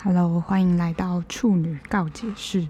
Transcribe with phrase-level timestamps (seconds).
[0.00, 2.68] Hello，欢迎来到处女告解室。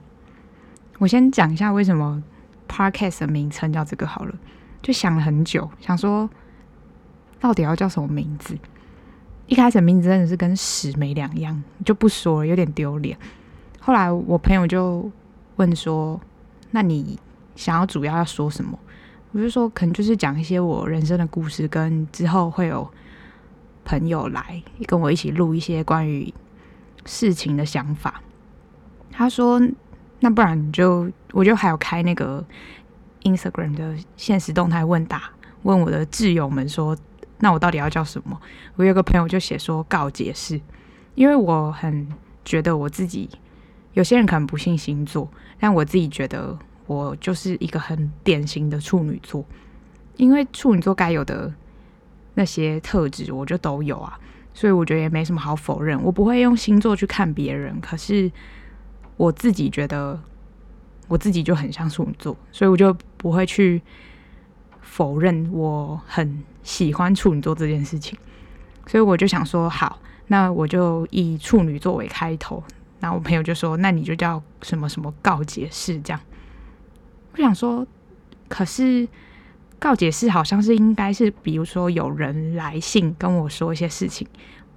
[0.96, 2.22] 我先讲一下为什么
[2.66, 4.34] Podcast 的名称叫这个好了，
[4.80, 6.30] 就想了很久，想说
[7.38, 8.56] 到底要叫什么名字。
[9.46, 13.18] 一开始名字真的是跟屎没两样，就不说了，有点丢脸。
[13.78, 15.10] 后来我朋友就
[15.56, 16.18] 问说
[16.72, 17.20] ：“那你
[17.54, 18.78] 想要主要要说什么？”
[19.32, 22.90] 我就说：“可能就是讲一些我人生的故事，跟之后会有
[23.84, 26.32] 朋友来跟我一起录一些关于……”
[27.08, 28.22] 事情的想法，
[29.10, 29.58] 他说
[30.20, 32.44] ：“那不然你就，我就还有开那个
[33.22, 35.30] Instagram 的现实动态问答，
[35.62, 36.94] 问我的挚友们说，
[37.38, 38.38] 那我到底要叫什么？
[38.76, 40.60] 我有个朋友就写说告解释，
[41.14, 42.06] 因为我很
[42.44, 43.30] 觉得我自己，
[43.94, 45.26] 有些人可能不信星座，
[45.58, 46.56] 但我自己觉得
[46.86, 49.42] 我就是一个很典型的处女座，
[50.18, 51.50] 因为处女座该有的
[52.34, 54.20] 那些特质，我就都有啊。”
[54.58, 58.28] 所以我觉得也没什么好否认，我不会用星座去看别人，可是
[59.16, 60.20] 我自己觉得
[61.06, 63.80] 我自己就很像处女座，所以我就不会去
[64.80, 68.18] 否认我很喜欢处女座这件事情。
[68.88, 72.60] 所以我就想说，好，那我就以处女座为开头。
[72.98, 76.20] 然后我朋友就说，那你就叫什么什么告解室这样。
[77.34, 77.86] 我想说，
[78.48, 79.06] 可是。
[79.78, 84.26] 告解室好像是应该是，比如说有人来信跟我说一些事情，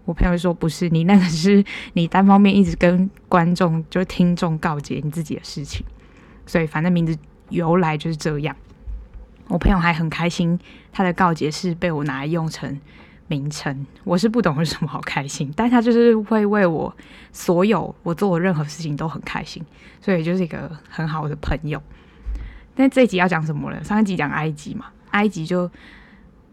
[0.06, 5.86] 我朋友说不是，你那个是你单方面一直跟观众就是听众告解你自己的事情，
[6.46, 7.18] 所以反正名字
[7.50, 8.56] 由来就是这样。
[9.48, 10.60] 我朋友还很开心，
[10.92, 12.80] 他的告解是被我拿来用成
[13.28, 16.96] 名称，我是不懂为什么好开心，但他就是会为我
[17.32, 19.64] 所有我做的任何事情都很开心，
[20.00, 21.82] 所以就是一个很好的朋友。
[22.76, 23.84] 那这一集要讲什么了？
[23.84, 25.70] 上一集讲埃及嘛，埃及就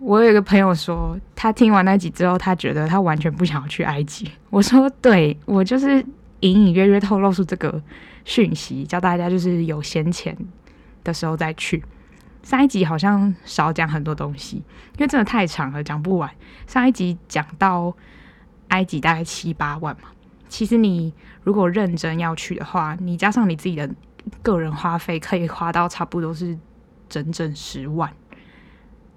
[0.01, 4.31] 我有一个朋友说，他听完那集之后，他觉得他完全不想要去埃及。
[4.51, 6.05] 我说，对，我就是
[6.41, 7.81] 隐隐约约透露出这个
[8.25, 10.37] 讯息，叫大家就是有闲钱
[11.05, 11.83] 的时候再去。
[12.43, 16.31] 上一集好像少讲很多东西，因为真的太长了，讲不完。
[16.67, 17.95] 上一集讲到
[18.69, 20.09] 埃及大概七八万嘛，
[20.49, 23.89] 其实你如果认真要去的话，你加上你自己的。
[24.43, 26.59] 个人花费可以花到差不多是
[27.09, 28.13] 整整十万。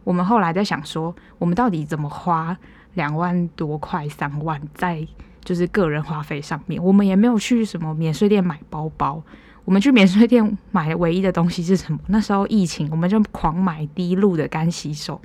[0.03, 2.57] 我们后来在想说，我们到底怎么花
[2.95, 5.07] 两万多块、三万在
[5.43, 6.83] 就是个人花费上面？
[6.83, 9.21] 我们也没有去什么免税店买包包。
[9.63, 11.99] 我们去免税店买唯一的东西是什么？
[12.07, 15.21] 那时候疫情，我们就狂买滴露的干洗手，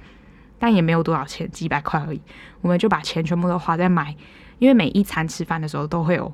[0.59, 2.20] 但也没有多少钱，几百块而已。
[2.60, 4.15] 我们就把钱全部都花在买，
[4.59, 6.31] 因为每一餐吃饭的时候都会有。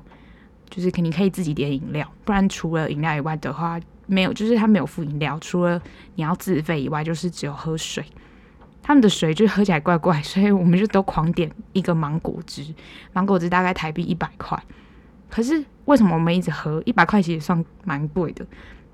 [0.73, 5.79] 就是肯定可以自己点饮料，不然除了饮料以外的话，没有，就是他没有附饮料，除了
[6.15, 8.03] 你要自费以外，就是只有喝水。
[8.81, 12.65] 他们的水就喝起来怪怪，所以我们就都狂点一个芒果汁，
[13.13, 14.59] 芒果汁大概台币一百块。
[15.29, 16.81] 可是为什么我们一直喝？
[16.87, 18.43] 一百块其实算蛮贵的。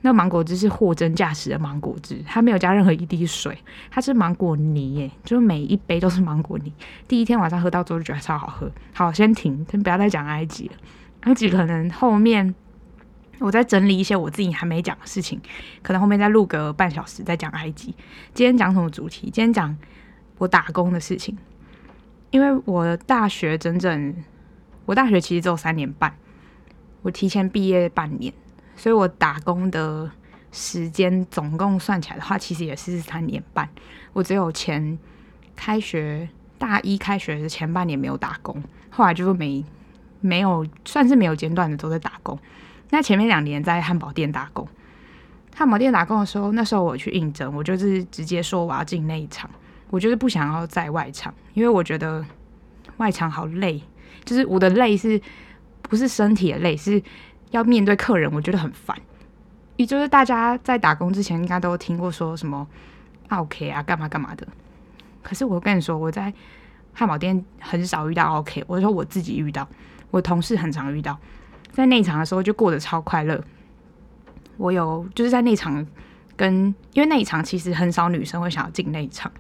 [0.02, 3.58] 那芒果汁是货真价实的芒果汁，它没有加任何一滴水，
[3.90, 6.72] 它是芒果泥耶，就是每一杯都是芒果泥。
[7.08, 8.70] 第一天晚上喝到之后就觉得超好喝。
[8.94, 10.74] 好，先停，先不要再讲埃及了。
[11.30, 12.56] 而且可能后面
[13.38, 15.40] 我在整理一些我自己还没讲的事情，
[15.84, 17.94] 可能后面再录个半小时再讲埃及。
[18.34, 19.26] 今天讲什么主题？
[19.26, 19.78] 今天讲
[20.40, 21.38] 我打工的事情。
[22.32, 24.16] 因为我大学整整，
[24.88, 26.12] 我大学其实只有三年半，
[27.04, 28.34] 我提前毕业半年，
[28.76, 30.10] 所以我打工的
[30.52, 33.70] 时间总共算起来的话，其实也是三年半。
[34.14, 34.98] 我只有前
[35.56, 39.64] 开学大一开学的前半年没有打工，后来就是没。
[40.22, 42.38] 没有，算是没有间断的都在打工。
[42.90, 44.68] 那前面两年在汉堡店打工，
[45.56, 49.50] 汉堡店打工的时候，那时候我去应征，我就是直接说我要进内场，
[49.90, 52.26] 我就是不想要在外场，因为我觉得
[52.98, 53.82] 外场好累，
[54.26, 55.22] 就是我的累是
[55.84, 57.02] 不是身体的累，是
[57.52, 58.98] 要面对客人，我觉得很烦。
[59.76, 62.68] 也就是大家在打工之前应该都听过说什么
[63.30, 64.48] OK 啊，干嘛干嘛的。
[65.22, 66.34] 可是我跟你说，我在
[66.92, 69.68] 汉堡店很少遇到 OK，我说我自己遇到。
[70.12, 71.18] 我同事很常遇到，
[71.72, 73.44] 在内场的时候就过得超快乐。
[74.58, 75.86] 我有就是在内场
[76.36, 79.32] 跟，因为内场其实很少女生会想要进内场。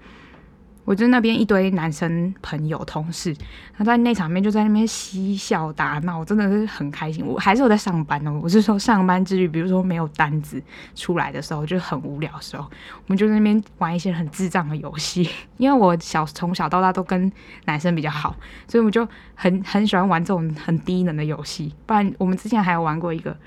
[0.89, 3.31] 我就那边一堆男生朋友同事，
[3.77, 7.23] 他在那场面就在那边嬉笑打闹，我真的是很开心。
[7.23, 10.59] 我还是有在上班呢，我是说上班之余，比如说没有单子
[10.95, 15.29] 出来的时候，就很无聊的时候，我们就在那边玩一些很智障的游戏。
[15.57, 17.31] 因为我小从小到大都跟
[17.65, 18.35] 男生比较好，
[18.67, 21.71] 所以我们就很很喜欢玩这种很低能的游戏。
[21.85, 23.37] 不然我们之前还有玩过一个，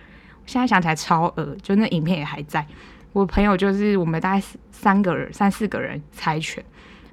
[0.46, 2.64] 现在想起来超恶，就那影片也还在。
[3.12, 6.64] 我朋友就是我们大概三个人、三四个人猜拳。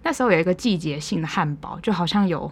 [0.04, 2.52] 那时候有一个季节性的汉堡，就好像有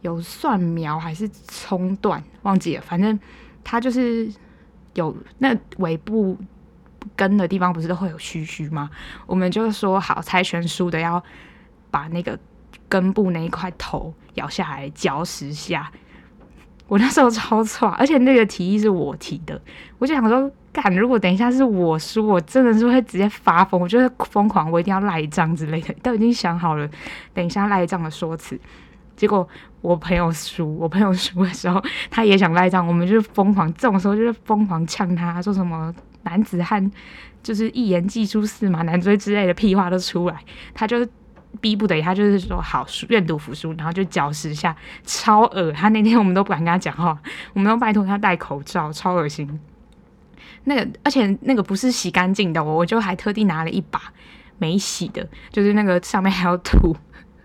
[0.00, 3.18] 有蒜苗还是葱段，忘记了，反正
[3.62, 4.32] 它就是
[4.94, 6.36] 有那尾部
[7.14, 8.90] 根的地方，不是都会有须须吗？
[9.26, 11.22] 我们就说好，猜拳输的要
[11.90, 12.38] 把那个
[12.88, 15.90] 根部那一块头咬下来嚼十下。
[16.88, 19.60] 我那时候超错，而且那个提议是我提的，
[19.98, 26.88] 我就想说，干，如果等一下是我输，我真的是会直接发疯，我就会疯狂，我一定要赖账之类的，都已经想好了，
[27.34, 28.58] 等一下赖账的说辞。
[29.16, 29.46] 结果
[29.80, 36.90] 我朋友输，我朋友输的时候，他也想赖账，我们就疯狂，这种时候就是疯狂呛他，说什么男子汉
[37.42, 40.36] 就是一言既出驷马难追之类的屁话都出来，
[40.72, 41.06] 他就
[41.60, 44.74] 逼不得已，他就是说好愿赌服输，然后就搅十下，
[45.04, 45.72] 超恶。
[45.72, 47.18] 他那天我们都不敢跟他讲话，
[47.52, 49.60] 我们都拜托他戴口罩，超恶心。
[50.64, 54.00] 那个而且那个不是洗干净的，我我就还特地拿了一把
[54.58, 56.96] 没洗的，就是那个上面还有土。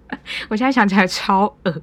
[0.50, 1.82] 我现在想起来超恶，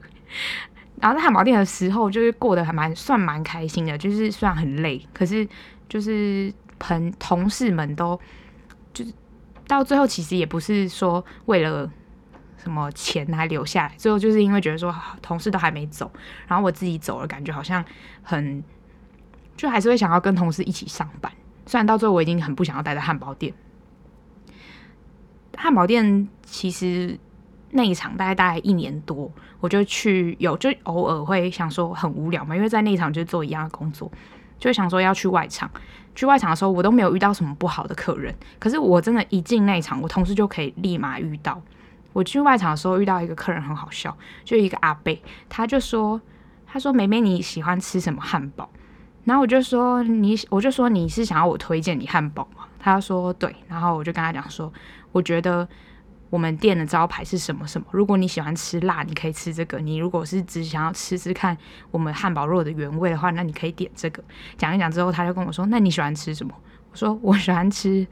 [1.01, 5.47] 然后在汉堡店的时候，就是过得还蛮算蛮开心的，就是虽然很累，可是
[5.89, 8.19] 就是朋同事们都
[8.95, 9.13] 就是
[9.67, 11.91] 到最后其实也不是说为了
[12.57, 16.09] 什么钱还留下来，最后就是因为觉得说同事都还没走，
[16.47, 17.85] 然后我自己走了，感觉好像
[18.23, 18.63] 很
[19.57, 21.33] 就还是会想要跟同事一起上班，
[21.67, 23.53] 虽然到最后我已经很不想要待在汉堡店，
[25.57, 27.19] 汉堡店其实。
[27.75, 34.13] 那一场大概大概一年多，我就去有就偶尔会想说很无聊嘛，因为在那一场就做一样的工作，
[34.59, 35.71] 就想说要去外场。
[36.15, 38.35] 去外场的时候，我都没有遇到什么不好的客人。
[38.59, 41.63] 可是我真的，一进那一场，我同事就可以立马遇到。
[42.13, 44.15] 我去外场的时候遇到一个客人很好笑，
[44.45, 45.19] 就一个阿伯，
[45.49, 46.21] 他就说
[46.69, 48.69] ：“他说妹妹你喜欢吃什么汉堡？”
[49.25, 54.73] 然后我就说：“你，我就说你是想要我推荐你汉堡吗？”他说：“对。”然后我就跟他讲说
[55.13, 55.69] ：“我觉得。”
[56.33, 57.87] 我们店的招牌是什么什么？
[57.91, 61.55] 如果你喜欢吃辣，你可以吃这个；你如果是只想要吃吃看
[61.91, 64.25] 我们汉堡肉的原味的话，那你可以点这个。
[64.57, 66.55] 讲一讲之后，他就跟我说：“那你喜欢吃什么？”
[66.91, 68.07] 我说：“我喜欢吃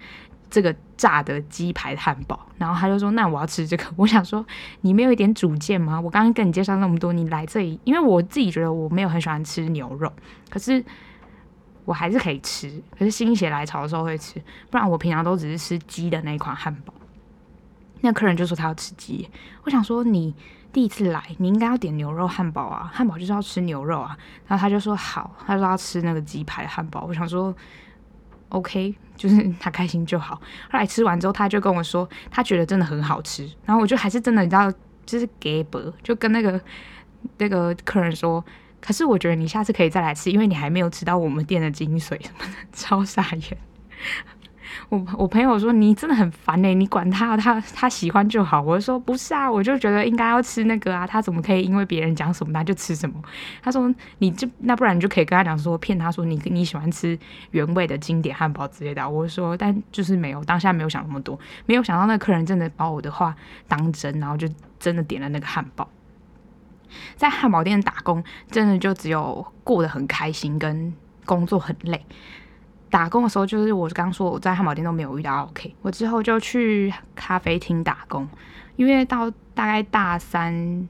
[0.51, 3.85] 这个炸的鸡排汉堡。”然后他就说：“那我要吃这个。
[3.97, 4.45] ”我想说
[4.83, 6.01] ：“你没有一点主见吗？
[6.01, 10.13] 我刚刚跟你介绍那么多，你来这里，因为我自己觉得我没有很喜欢吃牛肉，
[10.51, 10.85] 可是
[11.85, 12.83] 我还是可以吃。
[12.99, 16.93] 可是心血来潮的时候会吃，不然我平常都只是吃鸡的那一款汉堡。”
[18.03, 19.29] 那客人就说他要吃鸡，
[19.65, 20.35] 我想说你
[20.73, 24.17] 第一次来，你应该要点牛肉汉堡啊，汉堡就是要吃牛肉啊。
[24.47, 27.05] 然后他就说好，他说要吃那个鸡排汉堡。
[27.07, 27.55] 我想说
[28.49, 30.37] ，OK，就是他开心就好。
[30.71, 33.47] 后来吃完之后，他就跟我说，他觉得真的很好吃。
[33.67, 34.73] 然后我就还是真的，你知道，
[35.05, 36.59] 就是给博，就跟那个
[37.37, 38.43] 那个客人说，
[38.81, 43.59] 可是我觉得你下次可以再来吃，因为你还没有吃到我们店的精髓什么的，超傻眼。
[44.89, 48.61] 我我朋友说，你真的很烦欸，你管他，他他喜欢就好。
[48.61, 53.23] 我就说不是啊，我就觉得应该要吃那个啊，他怎么可以因为别人讲什么他就吃什么？
[53.63, 57.19] 他说你就那不然你就可以跟他讲说，骗他说你你喜欢吃
[57.53, 59.09] 原味的经典汉堡之类的。
[59.09, 63.35] 我说但就是没有，当下没有想那么多，没有想到那客人真的把我的话
[63.69, 64.49] 当真，然后就
[64.79, 65.89] 真的点了那个汉堡。
[67.15, 70.93] 在汉堡店打工，真的就只有过得很开心，跟
[71.25, 72.05] 工作很累。
[72.91, 78.29] 打工的时候，就是我刚说我在汉堡店都没有遇到 OK，我之后就去咖啡厅打工，
[78.75, 80.89] 因为到大概大三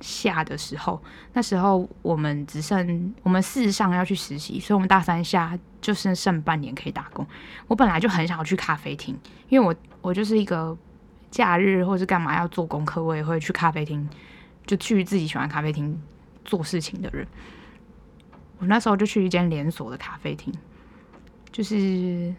[0.00, 1.00] 下的时候，
[1.34, 7.26] 那时候我们只剩我们四上要去实习，所以我们大三下就剩剩半年可以打工。
[7.66, 9.14] 我本来就很想要去咖啡厅，
[9.50, 10.76] 因为我我就是一个
[11.30, 14.08] 假日或是干嘛要做功课，我也会去咖啡厅，
[14.66, 16.00] 就去自己喜欢咖啡厅
[16.44, 17.26] 做事情的人。
[18.58, 20.54] 我那时候就去一间连锁的咖啡厅。
[21.54, 22.34] 就是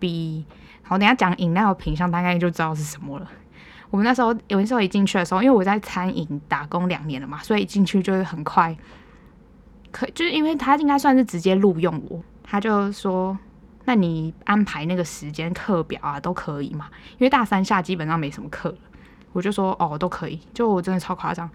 [0.00, 0.44] 比
[0.82, 3.30] 好，等下讲饮料品相，大概就知道是什么了。
[3.88, 8.76] 我们那时候有的时候一进去的时候，因为我在餐饮打工两年了嘛，所以进去就是很快，
[9.92, 13.38] 可就是因为他应该算是直接录用我，他就说，
[13.84, 16.88] 那你安排那个时间课表啊都可以嘛？
[17.12, 18.78] 因为大三下基本上没什么课了，
[19.32, 20.40] 我就说哦都可以。
[20.52, 21.48] 就我真的超夸张，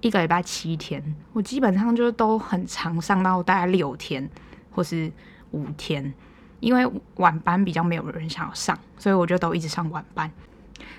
[0.00, 4.28] 一个礼拜七天，我基本上就是都很常上到大概六天，
[4.72, 5.12] 或是。
[5.52, 6.12] 五天，
[6.60, 10.30] 因为晚班比较没有人想要上，所以我就都一直上晚班。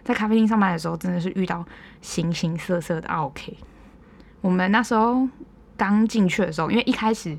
[0.04, 1.66] 在咖啡厅上班的时候，真的是遇到
[2.02, 3.56] 形形色色的 OK。
[4.42, 5.28] 我们那时候
[5.78, 7.38] 刚进去的时候，因为一开始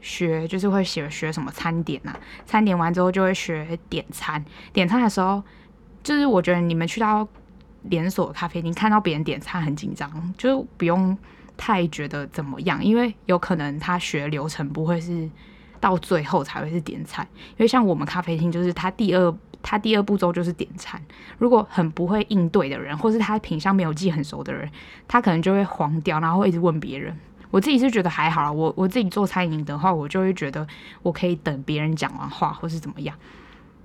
[0.00, 4.44] 学就是会学学什么餐点啊，餐点完之后就会学点餐。
[4.72, 5.42] 点餐的时候，
[6.02, 7.26] 就是我觉得你们去到
[7.82, 11.16] 连锁咖啡厅看到别人点餐很紧张，就不用
[11.56, 15.30] 太觉得怎么样，因为有可能他学流程不会是。
[15.80, 21.00] 到最后才会是点餐，因为像我们咖啡厅，就是他第二他第二步骤就是点餐。
[21.38, 24.70] 如果很不会应对的人，或是他品相没有记很熟的人，
[25.08, 27.16] 他可能就会黄掉，然后会一直问别人。
[27.50, 30.64] 我自己是觉得还好，我我自己做餐饮的话，我就会觉得
[31.02, 33.16] 我可以等别人讲完话，或是怎么样。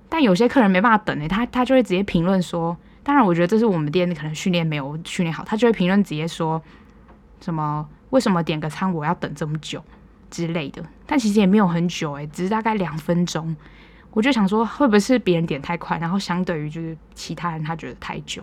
[0.08, 6.62] 但有些客人没办法等诶、他他就会直接评论说，当然我觉得这是我们店可能训练没有训练好，他就会评论直接说
[7.40, 9.82] 什么为什么点个餐我要等这么久
[10.30, 10.82] 之类的。
[11.06, 13.54] 但其实也没有很久诶、只是大概两分钟。
[14.12, 18.42] 我就想说，会不会是别人点太快，然后相对于就是其他人他觉得太久？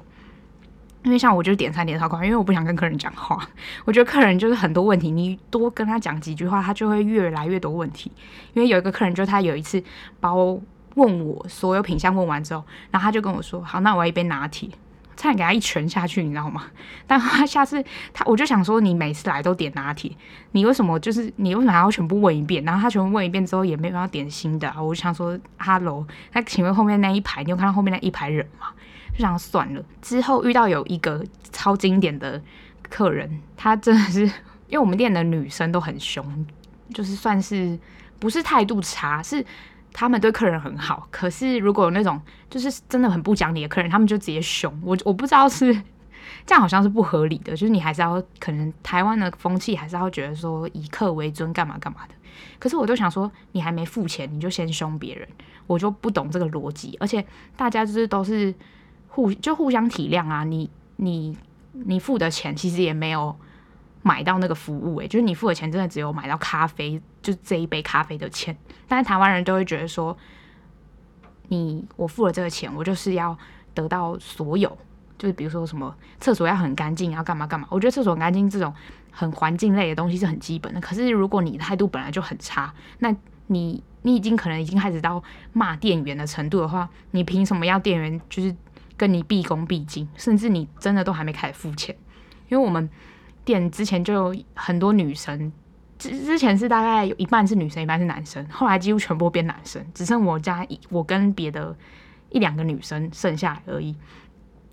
[1.04, 3.46] 因为像我就点餐点超快，因为我不想跟客人讲话。
[3.84, 8.12] 我觉得客人就是很多问题，你多跟他讲几句话，他就会越来越多问题。
[8.54, 9.84] 因为有一个客人，就他有一次
[10.20, 10.62] 把我
[10.96, 14.70] 问我所有品相问完之后，然后他就跟我说：“好，那我要一杯拿铁。”
[15.16, 16.64] 差点给他一拳下去，你知道吗？
[17.08, 20.12] 但他下次他，我就想说，你每次来都点拿铁，
[20.52, 22.64] 你为什么就是你为什么还要全部问一遍？
[22.64, 24.82] 然后他全部问一遍之后，也没有要点新的啊。
[24.82, 28.68] 我就想说，Hello，那请问后面那一排，你有看到后面那一排人吗？
[29.14, 29.84] 就想算了。
[30.02, 32.42] 之后遇到有一个超经典的
[32.90, 34.26] 客人，他真的是，
[34.68, 36.46] 因为我们店的女生都很凶，
[36.94, 37.78] 就是算是
[38.20, 39.46] 不是态度差，是。
[39.94, 42.20] 他们对客人很好，可是如果有那种
[42.50, 44.98] 就是真的很不讲理的客人，他们就直接凶我。
[45.06, 45.72] 我不知道是
[46.46, 47.52] 这样，好像是不合理的。
[47.52, 52.16] 就是你还是要可能台湾的风气还是要觉得说以客为尊，干嘛干嘛的。
[52.58, 55.28] 可是我就想说，你还没付钱，你就先凶别人，
[55.68, 56.98] 我就不懂这个逻辑。
[57.00, 57.24] 而且
[57.56, 58.54] 大家就是都是
[59.08, 61.38] 互就互相体谅啊，你你
[61.72, 63.36] 你付的钱其实也没有。
[64.04, 68.56] 买到那个服务，诶，就是你付的钱真的只有买到咖啡，就这一杯咖啡的钱。
[68.86, 70.16] 但是台湾人都会觉得说，
[71.48, 73.36] 你我付了这个钱，我就是要
[73.74, 74.78] 得到所有，
[75.18, 77.66] 就是比如说什么厕所要很干净，要干嘛干嘛。
[77.72, 78.74] 我觉得厕所干净这种
[79.10, 80.82] 很环境类的东西是很基本的。
[80.82, 83.16] 可是如果你态度本来就很差，那
[83.48, 88.54] 你你已经可能已经开始到骂店员的程度的话，你凭什么要店员就是
[88.98, 90.06] 跟你毕恭毕敬？
[90.18, 91.96] 甚至你真的都还没开始付钱，
[92.50, 92.90] 因为我们。
[93.46, 95.52] 店之前就有很多女生，
[95.98, 101.76] 之之前是大概有一半是女生，一半是男生，后来几乎全部变男生，只剩我家一我跟别的
[102.30, 103.96] 一两个女生剩下来而已。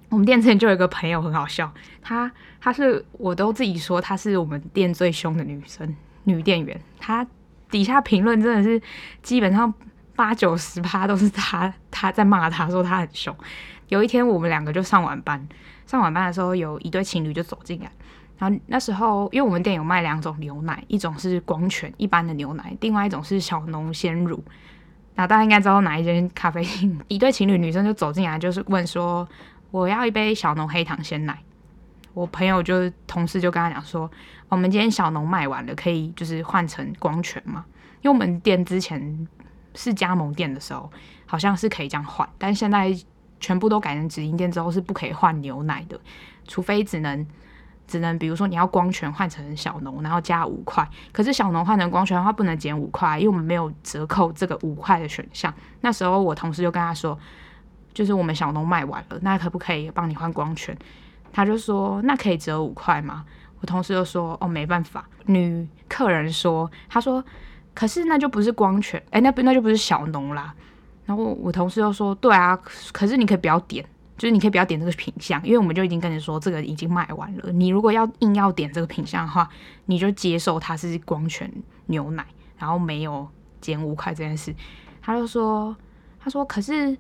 [0.09, 1.73] 我们店之前就有一个朋友很好笑，
[2.03, 7.25] 她她是我都自己说她是我们店最凶的女生女店员，她
[7.71, 8.81] 底下评论真的是
[9.23, 9.73] 基本上
[10.17, 13.33] 八九十趴都是她她在骂她说她很凶。
[13.89, 15.49] 有一天我们两个就上晚班，
[15.87, 17.91] 上晚班的时候有一对情侣就走进来。
[18.41, 24.43] 然后那时候，因为我们店有卖两种牛奶，一种是光泉一般的牛奶，另外一种是小农鲜乳。
[25.15, 26.99] 那大家应该知道哪一间咖啡厅？
[27.09, 29.29] 一对情侣女生就走进来，就是问说
[29.71, 31.39] ：“我要一杯小农黑糖鲜奶。”
[32.15, 34.11] 我朋友就同事就跟他讲说
[34.49, 37.67] ：“我们今天小农卖完了，可以就是换成光泉嘛？
[38.01, 39.29] 因为我们店之前
[39.75, 40.91] 是加盟店的时候，
[41.27, 42.91] 好像是可以这样换，但现在
[43.39, 46.01] 全部都改成直营店之后是不可以换牛奶的，
[46.49, 47.27] 除非只能。”
[47.91, 50.89] 只能比如说你要光圈换成小农，然后加五块。
[51.11, 55.53] 可是小农换成光圈的话不能减五块，因为我们没有折扣这个五块的选项。
[55.81, 57.19] 那时候我同事就跟他说，
[57.93, 60.77] 就是我们小农卖完了，那可不可以帮你换光圈？
[61.33, 63.25] 他就说那可以折五块吗？
[63.61, 65.05] 我同事就说哦，没办法。
[65.27, 67.23] 女客人说，他说
[67.75, 70.55] 可是那就不是光圈，哎，那不那就不是小农啦。
[71.07, 72.57] 然后我同事就说对啊，
[72.93, 73.85] 可是你可以不要点。
[74.21, 77.51] 就是你可以不要点这个品相，因为我们就已经跟你说这个已经卖完了。
[77.53, 79.49] 你如果要硬要点这个品相的话，
[79.87, 81.51] 你就接受它是光泉
[81.87, 82.27] 牛奶，
[82.59, 83.27] 然后没有
[83.63, 84.55] 减五块这件事。
[85.01, 85.75] 他就说，
[86.19, 86.95] 他说可是，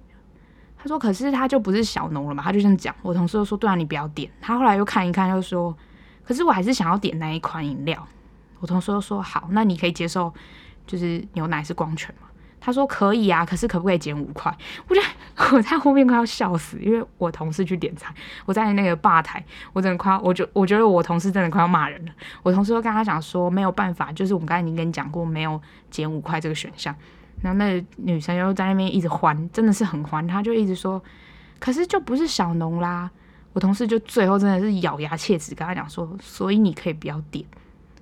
[0.78, 2.96] 他说可是他就不是小农了嘛，他就这样讲。
[3.02, 4.30] 我同事就说，对啊，你不要点。
[4.40, 5.76] 他后来又看一看，又说，
[6.24, 8.08] 可是我还是想要点那一款饮料。
[8.60, 10.32] 我同事就说，好，那你可以接受，
[10.86, 12.28] 就是牛奶是光泉嘛。
[12.60, 14.54] 他说可以啊，可是可不可以减五块？
[14.86, 15.06] 我觉得
[15.56, 18.14] 我在后面快要笑死，因为我同事去点餐，
[18.44, 22.12] 我在那个吧台，我真的快要，我就我觉得我同事真的快要骂人了。
[22.42, 26.94] 我同事都跟他讲说没有办法，就是我们刚才已经跟你讲过，没有减五块这个选项。
[27.42, 31.02] 然后那女生又在那边一直欢，真的是很欢，她就一直说，
[31.58, 33.10] 可是就不是小农啦。
[33.52, 37.44] 我同事就最后真的是咬牙切齿跟他讲说，所以你可以不要点。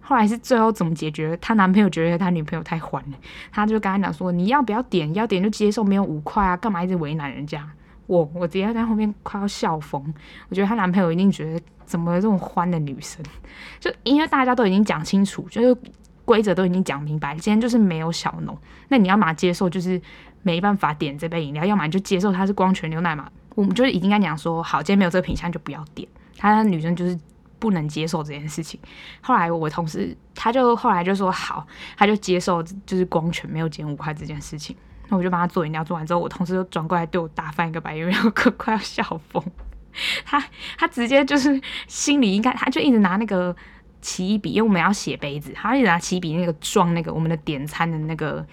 [0.08, 1.36] 后来是最后怎么解决？
[1.38, 3.16] 她男朋友觉得她女朋友太欢了，
[3.52, 5.12] 他就跟他讲说：“你要不要点？
[5.12, 7.62] 要点就接受，没有五块啊，干嘛一直为难人家？”
[8.08, 10.02] 我我直接在后面快要笑疯。
[10.48, 13.22] 我觉得她男朋友一定觉得怎么这么欢的女生？
[13.78, 15.78] 就因为大家都已经讲清楚，就是
[16.24, 18.56] 规则都已经讲明白，今天就是没有小农，
[18.88, 20.00] 那你要嘛接受就是
[20.40, 23.28] 没办法点这杯饮料，要么你就接受它是光泉牛奶嘛。
[23.54, 26.08] 我们就是已经跟讲说，好，今天没有这个品项就不要点。
[26.38, 27.18] 他女生就是。
[27.58, 28.78] 不能接受这件事情。
[29.20, 34.76] 后来我同事他就后来就说好，他就接受就是光泉没有减五块这件事情。
[35.08, 39.42] 那我就帮他做饮料，做完之后，我同事就转过来对我大翻一个白眼，然后快快要笑疯。
[40.24, 40.44] 他
[40.76, 43.56] 他直接就是心里应该，他就一直拿那个
[44.02, 48.46] 起笔，因为我们要写杯子，他一直拿起笔那个撞那个我们的点餐的那个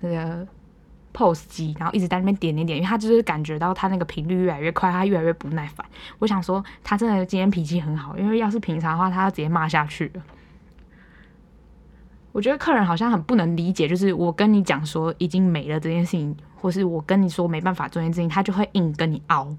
[0.00, 0.46] 那个
[1.12, 5.84] POS 机，然后一直在那边点点点，因为他就是感觉到他那个频率越来越快，他越来越不耐烦。
[6.18, 10.22] 我想说，他真的今天脾气很好，因为要是平常的话，他要直接骂下去了。
[12.32, 19.56] 我觉得客人好像很不能理解，就是我跟你讲说已经没了这件事情，或是我跟你说没办法做这件事情，他就会硬跟你拗。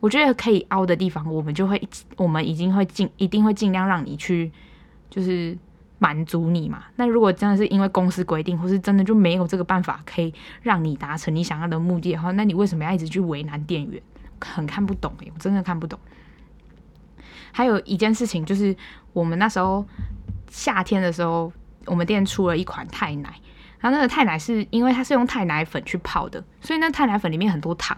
[0.00, 1.80] 我觉得可以凹的地方，我们就会，
[2.16, 4.50] 我们已经会尽，一定会尽量让你去，
[5.08, 5.56] 就是
[6.00, 6.82] 满足你嘛。
[6.96, 14.02] 那如果真的是因为公司规定，或是真的就没有这个办法可以让你达成你想要的目的的话，那你为什么要一直去为难店员？
[14.40, 15.96] 很看不懂欸，我真的看不懂。
[17.52, 18.74] 还有一件事情就是，
[19.12, 19.86] 我们那时候
[20.48, 21.52] 夏天的时候，
[21.86, 23.34] 我们店出了一款泰奶，
[23.78, 27.96] 然后那个泰奶是因为它是用泰奶粉去泡的，所以那泰奶粉里面很多糖。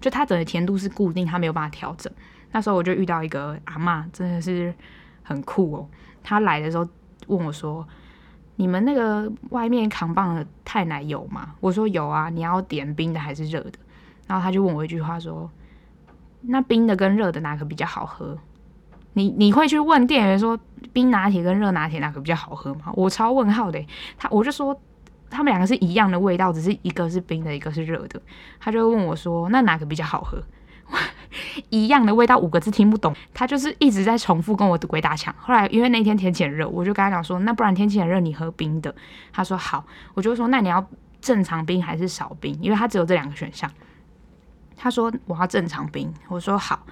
[0.00, 2.12] 就它整个甜度是固定，它没有办法调整。
[2.50, 4.74] 那时候我就遇到一个阿嬷，真的是
[5.22, 5.88] 很酷哦。
[6.24, 6.84] 她来的时候
[7.26, 7.86] 问我说
[8.56, 13.72] ：“你们那个外面扛棒的泰奶有吗？”我说：“有啊，你要点冰的还是热的？”
[14.26, 15.50] 然后他就问我一句话说
[16.42, 18.36] ：“那冰的跟热的哪个比较好喝？”
[19.14, 20.58] 你你会去问店员说
[20.92, 22.92] 冰拿铁跟热拿铁哪个比较好喝吗？
[22.94, 23.84] 我超问号的。
[24.16, 24.78] 他我就说。
[25.34, 28.20] 他们两个是一样的味道，只是一个是冰的，一个是热的。
[28.60, 30.36] 他就问我说：“那哪个比较好喝？”
[31.70, 33.14] 一样的味道，五个字听不懂。
[33.32, 35.34] 他就是一直在重复跟我的鬼打墙。
[35.38, 38.94] 后来因为那天天气很热，我就跟他讲说：“那不然天气很热，你喝冰的。”
[39.32, 39.84] 他说：“好。”
[40.14, 40.86] 我就说：“那你要
[41.20, 42.56] 正常冰还是少冰？
[42.60, 43.70] 因为他只有这两个选项。”
[44.76, 46.84] 他说：“我要正常冰。”我说：“好。”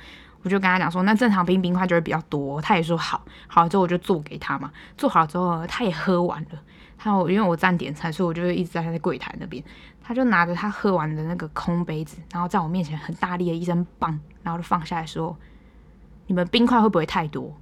[0.42, 4.70] 我就跟他讲说：“那正常冰冰块就会比较多。”他也说：“好。”好之后我就做给他嘛。
[4.96, 6.58] 做好之后他也喝完了。
[7.02, 9.64] 他因为我站点餐，所以我就一直在他的柜台那边。
[10.02, 15.36] 他就拿着他喝完的那个空杯子，然后在我面前很大力的一声棒，然后就放下来说
[16.26, 17.54] ：“你们冰块会不会太多？”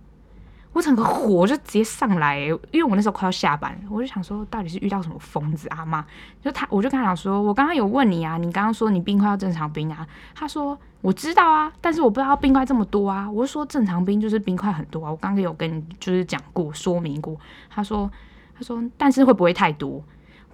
[0.73, 6.05] 我整个火就直接上来，因为我那时候快要下班，我就想说到底是遇到什么疯子阿妈？
[6.43, 18.11] 就他，我就跟他讲说：“我刚刚有问你啊，你刚刚说你冰块要正常冰啊？”他说：“我知道啊，但是我不知道冰块这么多啊。”我就说：“正常冰就是冰块很多啊，我刚刚有跟你就是讲过说明过。”他说。
[18.59, 20.03] 他说：“但是会不会太多？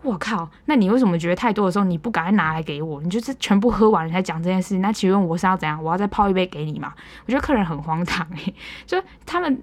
[0.02, 0.50] 我靠！
[0.66, 3.00] 那你为什么觉得太多的时候你不赶快拿来给我？
[3.00, 4.82] 你就是全部喝完了才讲这件事情？
[4.82, 5.82] 那请问我是要怎样？
[5.82, 6.92] 我要再泡一杯给你吗？
[7.24, 9.62] 我觉得客人很荒唐诶、就他们，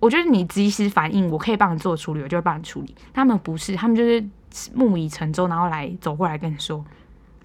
[0.00, 2.96] 我觉得你及时反应，我可以帮你做处理，我就会帮你处理。
[3.14, 4.24] 他们不是，他们就是
[4.74, 6.84] 木已成舟，然后来走过来跟你说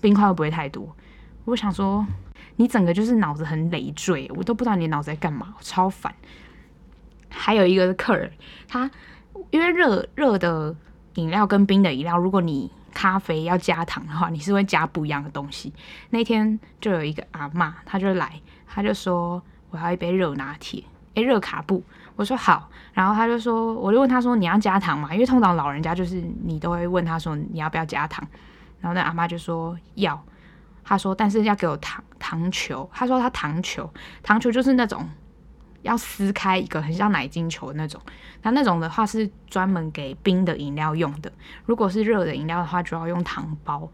[0.01, 0.95] 冰块会不会太多？
[1.45, 2.03] 我想说，
[2.55, 6.11] 你整个就是脑子很累赘，我都不知道你脑子在干嘛，我超烦。
[7.29, 8.31] 还有一个客人，
[8.67, 8.89] 他。
[9.49, 10.75] 因为热热的
[11.15, 15.73] 饮料跟冰的饮料，如果你咖啡要加糖的话，你是会加不一样的东西。
[16.09, 20.83] 那天就有一个阿嬷，她就来，她就说我要一杯热拿铁，
[21.15, 21.83] 诶，热卡布。
[22.15, 25.11] 我说好，然后他就说，我就问他说你要加糖吗？
[25.11, 28.27] 因为通常老人家就是你都会问他说你要不要加糖，
[28.79, 30.21] 然后那阿嬷就说要，
[30.83, 35.09] 他说但是要给我糖糖球，他说他糖球，糖球就是那种。
[35.81, 38.01] 要撕开一个很像奶精球的那种，
[38.41, 41.31] 那那种的话是专门给冰的饮料用的。
[41.65, 43.89] 如果是热的饮料的话，就要用糖包。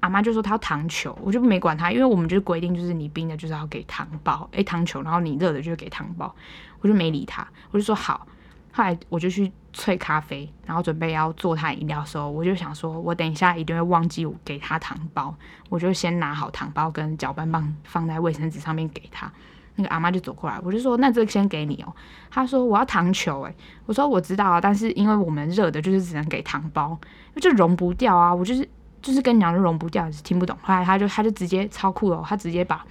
[0.00, 6.32] 阿妈就说她要糖球，我就没管她，因为我们就是规定，就是你冰的就是要给糖包，诶，糖球，然后你热的就给糖包，
[6.80, 8.26] 我就没理她，我就说好。
[8.72, 15.34] 后来我就去萃咖啡，然后准备要做她饮料的时候，我就想说，我等一下一定会忘记我给她糖包，
[15.68, 19.32] 我就先拿好糖包跟搅拌棒放在卫生纸上面给她。
[19.80, 21.94] 那个阿妈就走过来，我就说：“那这个先给你哦。”
[22.30, 23.54] 他说：“我要糖球。”诶，
[23.86, 26.90] 我说：“我知道啊，但是因为我们热的，就是只能给糖包，
[27.28, 28.68] 因为就融不掉啊。”我就是
[29.00, 30.56] 就是跟你讲，就融不掉，是听不懂。
[30.62, 32.84] 后来他就他就直接超酷哦，他直接把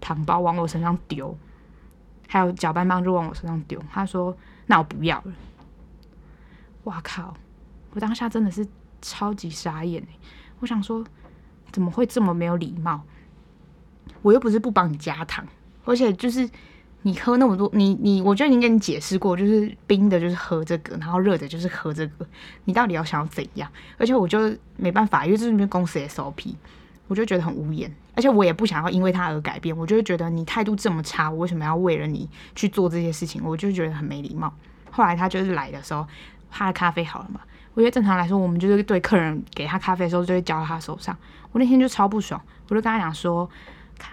[0.00, 1.36] 糖包往我身上丢，
[2.28, 3.80] 还有搅拌棒就往我身上丢。
[3.90, 5.32] 他说：“那我不要了。”
[6.84, 7.34] 哇靠！
[7.92, 8.66] 我当下真的是
[9.00, 10.08] 超级傻眼诶，
[10.60, 11.02] 我想说，
[11.72, 13.02] 怎么会这么没有礼貌？
[14.20, 15.46] 我又不是不帮你加糖。
[15.84, 16.48] 而且就是
[17.02, 22.26] 你喝那么多，你你，我觉得已经跟你解释过，就是冰的，就是喝这个，然后热的，就是喝这个。
[22.64, 23.70] 你到底要想要怎样？
[23.98, 24.38] 而且我就
[24.76, 26.54] 没办法，因为这是公司 SOP，
[27.06, 27.94] 我就觉得很无言。
[28.16, 33.42] 而且我也不想要因为他而改变，我就觉得你态度这么差，我为什么要为了你去做这些事情？
[33.44, 34.50] 我就觉得很没礼貌。
[34.90, 36.06] 后来他就是来的时候，
[36.50, 37.40] 他的咖啡好了嘛？
[37.74, 41.14] 我觉得正常来说，我们就是对客人给他咖啡的时候，就会交到他手上。
[41.52, 43.46] 我那天就超不爽，我就跟他讲说。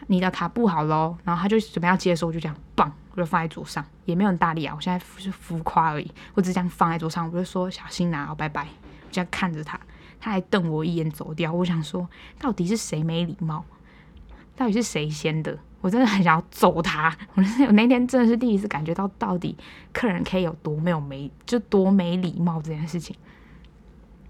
[0.08, 9.80] 你的卡不好喽，然后他就准备要接的时候，我就这样棒，我就放在桌上，也没有很大力啊，我现在是浮夸而已，我只这样放在桌上，我就说小心拿哦，拜拜，我这样看着他，
[10.20, 11.52] 他还瞪我一眼走掉。
[11.52, 12.08] 我想说，
[12.40, 13.66] 到底是谁没礼貌？
[14.56, 15.58] 到底是谁先的？
[15.80, 17.12] 我真的很想要揍他。
[17.34, 19.58] 我那天真的是第一次感觉到，到底
[19.92, 23.16] 客人可以有多没有没就多没礼貌这件事情。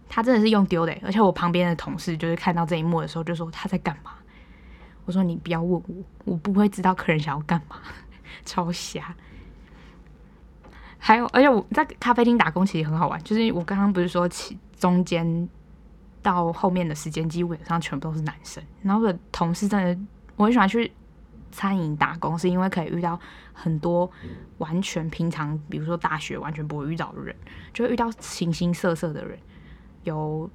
[0.07, 4.11] 他真的是用丢的，而且我旁边的同事就是看到这一幕的时候，就说他在干嘛？
[5.05, 7.77] 我说你不要问我，我不会知道客人想要干嘛，
[8.45, 9.15] 超瞎。
[10.97, 15.49] 还有，而且我在咖啡厅打工其实很好玩，就是我刚刚不是说起中间
[16.21, 19.99] 到后面的时间基本上全部都是男生，然后我的同事真的
[20.35, 20.91] 我很喜欢去
[21.51, 23.19] 餐饮打工，是因为可以遇到
[23.51, 24.09] 很多
[24.59, 27.35] 完全平常，比如说大学完全不会遇到的人，
[27.73, 29.35] 就会遇到形形色色的人，
[30.03, 30.47] 有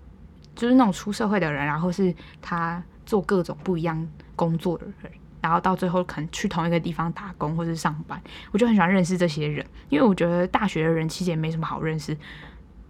[0.54, 5.10] 就是那种出社会的人，然后是他做各种不一样工作的人。
[5.42, 8.20] 然后到最后可能去同一个地方打工或是上班，
[8.50, 12.16] 我就很喜欢认识这些人，因为我觉得大学的人其实也没什么好认识，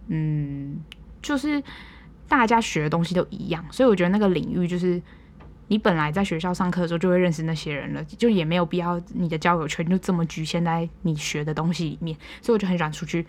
[0.07, 0.79] 嗯，
[1.21, 1.61] 就是
[2.27, 4.99] 大家学的东西都一样，所以我觉得那个领域就是
[5.67, 13.23] 你本来在学校上课的时候就会认识那些人了，就也没有必要你的交友圈就这么局限在你学的东西里面，所以我就很喜欢出去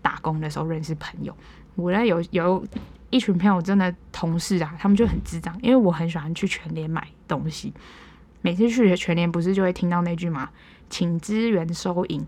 [0.00, 1.36] 打工的时候认识朋友。
[1.76, 2.66] 我呢有有
[3.12, 7.72] 一群朋友真的同事啊，他们就很智障，因为我很喜欢去全联买东西。
[8.40, 10.48] 每次去全联不是就会听到那句吗？
[10.88, 12.26] 请支援收银。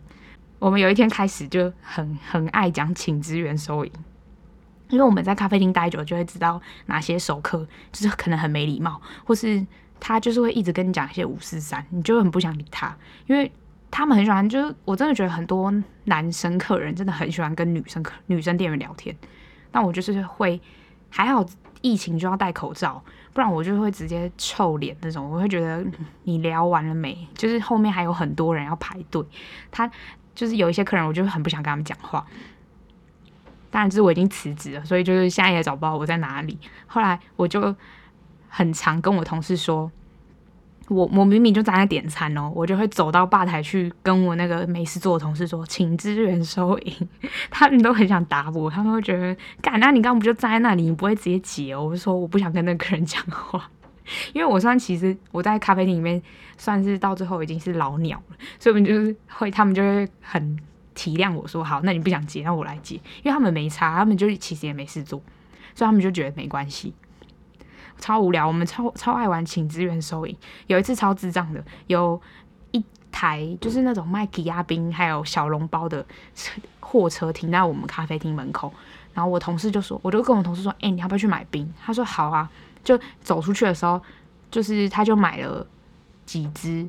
[0.59, 3.93] 我们有一天开始就很很爱讲请支援收银，
[4.91, 9.67] 因为我们在咖啡厅待久，就会知道哪些熟客就是可能很没礼貌，或是
[9.99, 13.51] 他就是会一直跟你讲一些五四三，你就很不想理他，因为
[13.91, 15.73] 他们很喜欢，就是我真的觉得很多
[16.05, 19.15] 男生客人真的很喜欢跟女生客女生店员聊天，
[19.75, 20.61] 但我就是会
[21.11, 21.45] 还好。
[21.87, 25.31] 疫情就要戴口罩，不然我就会直接臭脸那种。
[25.31, 25.85] 我会觉得
[26.23, 27.29] 你聊完了没？
[27.35, 29.23] 就是后面还有很多人要排队。
[29.71, 29.87] 他
[30.35, 32.27] 就是有一些客人，我就很不想跟他们讲话。
[33.71, 36.59] 当然，就是我已经辞职了，所以就是现在也找不到我在哪里。
[36.87, 37.77] 后来我就
[38.49, 39.93] 很常跟我同事说。
[40.89, 47.09] 我我明明就站在点餐哦，我就会走到吧台去跟我那个没事做的同事说，请支援收银。
[47.51, 51.75] 他们都很想打我，他们会觉得，干，那你刚不就站在那里，你不会直接结？
[51.75, 53.71] 我就说我不想跟那个人讲话，
[54.35, 56.23] 因为我算其实我在咖啡厅里面
[56.59, 60.59] 算是到最后已经是老鸟了，所以我们就是会，他们就会很
[60.95, 65.23] 体谅我说，好，那你不想结，那我来结，因为他们没差，他们就其实也没事做，
[65.75, 66.93] 所以他们就觉得没关系。
[67.99, 70.37] 超无聊，我们超超爱玩请支援收银。
[70.67, 72.21] 有一次超智障的，有
[72.73, 76.05] 一台就是那种卖吉亚冰还有小笼包的
[76.81, 78.73] 货车停在我们咖啡厅门口，
[79.13, 81.73] 然后我同事就说，我就跟我同事说，哎、你要不要去买冰？
[81.85, 82.51] 他说好啊。
[82.85, 83.99] 就走出去的时候，
[84.51, 85.67] 就是他就买了
[86.27, 86.87] 几支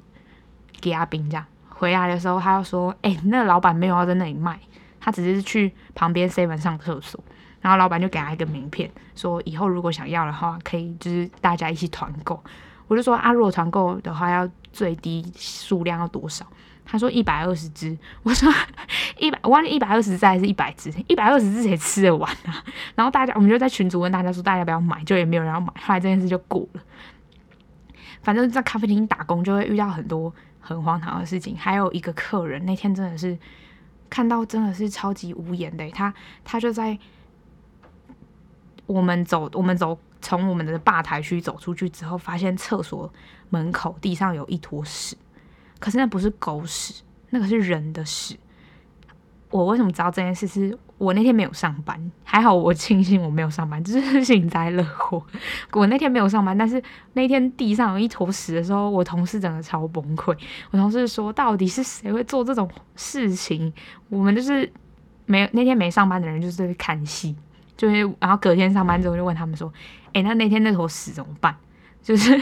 [0.81, 1.45] 吉亚冰这样。
[1.69, 4.59] 回来的时候，他就说，哎、那老板没有要在那里卖，
[4.99, 7.23] 他只是去旁边 seven 上厕所。
[7.65, 12.39] 然后老板就给他一个名片，说以后如果想要的话，可以就是大家一起团购。
[12.87, 16.45] 我就说啊，如果团购的话，要最低数量要多少？
[16.85, 17.97] 他说一百二十只。
[18.21, 18.47] 我说
[19.17, 20.93] 一百，我忘记一百二十只还是一百只？
[21.07, 22.63] 一百二十只谁吃得完啊？
[22.93, 25.73] 然后大家我们就在群组问大家说，大家不要买，就也没有人要买。
[25.81, 26.81] 后来这件事就过了。
[28.21, 31.57] 反正，在咖啡厅打工就会遇到很多很荒唐的事情。
[31.57, 33.35] 还有一个客人那天真的是
[34.07, 36.95] 看到真的是超级无言的，他他就在。
[38.85, 43.11] 我们走，我们走，从我们的吧台区走出去之后，发现厕所
[43.49, 45.15] 门口地上有一坨屎，
[45.79, 48.37] 可是那不是狗屎，那个是人的屎。
[49.51, 50.45] 我为什么知道这件事？
[50.47, 55.23] 是我那天没有上班，还好我庆幸我没有上班，就是幸灾乐祸。
[55.71, 56.81] 我那天没有上班，但是
[57.13, 60.37] 那天地上有一坨屎的时候，我同事整个超崩溃。
[60.71, 63.71] 我同事说：“到底是谁会做这种事情？”
[64.09, 64.69] 我们就是
[65.25, 67.35] 没有那天没上班的人，就是在看戏。
[67.77, 69.71] 就是，然后隔天上班之后就问他们说
[70.13, 71.55] ：“诶，那那天那坨屎怎么办？”
[72.01, 72.39] 就是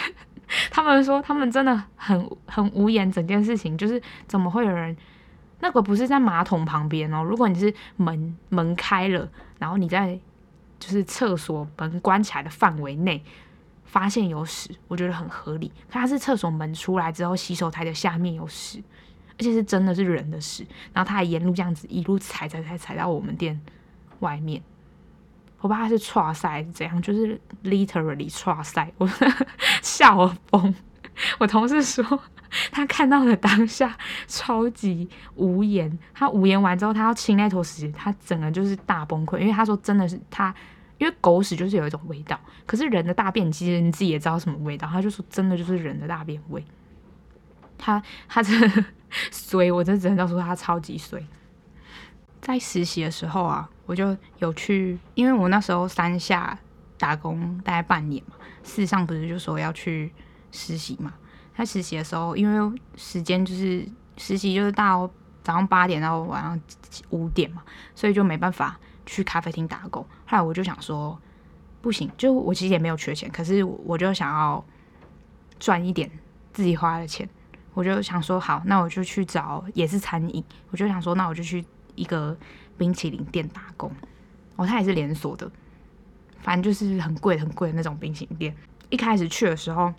[0.69, 4.95] 他们说他们真的很很无言，整件事情就是怎么会有人
[5.61, 7.23] 那个不是在马桶旁边哦？
[7.23, 9.27] 如果你是门门开了，
[9.59, 10.19] 然后你在
[10.77, 13.23] 就是厕所门关起来的范围内
[13.85, 15.69] 发现有屎，我觉得很合理。
[15.87, 18.83] 可他是厕所门出来之后，洗手台的下面有屎，
[19.37, 23.59] 而且是真的是人的屎，然后他还沿路这样子一路踩踩踩踩到我们店
[24.19, 24.61] 外面。
[25.63, 29.09] 我爸是剉赛是怎样，就是 literally 剉赛，我
[29.81, 30.75] 笑我疯。
[31.39, 32.19] 我同事说
[32.69, 33.97] 他看到的当下
[34.27, 40.53] 超级无言，他无言完之后，他要清那坨屎，他整个就是大崩溃，因为他说真的是他，
[40.97, 46.61] 因为狗屎就是有一种味道，可是人的大便其实你自己也知道什么味道，他就说真的就是人的大便味。
[47.77, 48.85] 他他真的
[49.31, 51.25] 衰，我真的只能告诉他超级衰。
[52.41, 56.57] 在实习的时候啊，我就有去，因为我那时候三下
[56.97, 60.11] 打工大概半年嘛，事实上不是就说要去
[60.51, 61.13] 实习嘛？
[61.55, 65.09] 他实习的时候，因为时间就是实习就是到
[65.43, 66.59] 早上八点到晚上
[67.09, 67.61] 五点嘛，
[67.93, 70.01] 所以就没办法去咖啡厅打工。
[70.25, 71.19] 后来我就想说，
[71.81, 74.63] 不行，就我其实也没有缺钱，可是我就想要
[75.59, 76.09] 赚一点
[76.51, 77.27] 自己花的钱。
[77.75, 80.43] 我就想说，好，那我就去找也是餐饮。
[80.69, 82.35] 我就想说，那我就去一个
[82.77, 83.91] 冰淇淋店打工。
[84.55, 85.51] 哦，它也是连锁的，
[86.39, 88.55] 反正就是很贵很贵的那种冰淇淋店。
[88.89, 89.91] 一开始去的时候，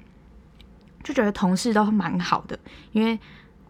[1.02, 2.57] 就觉得同事都蛮好的，
[2.92, 3.18] 因为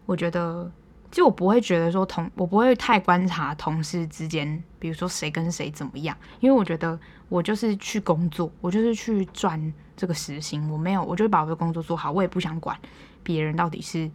[0.05, 0.71] 我觉得，
[1.09, 12.77] 其实我不会觉得说同，我不会太观察同事之间，比如说谁跟谁怎么样，因为我觉得我就是去工作，我就是去赚这个时薪，我没有，我就把我的工作做好，我也不想管。
[13.23, 14.11] 别人到底是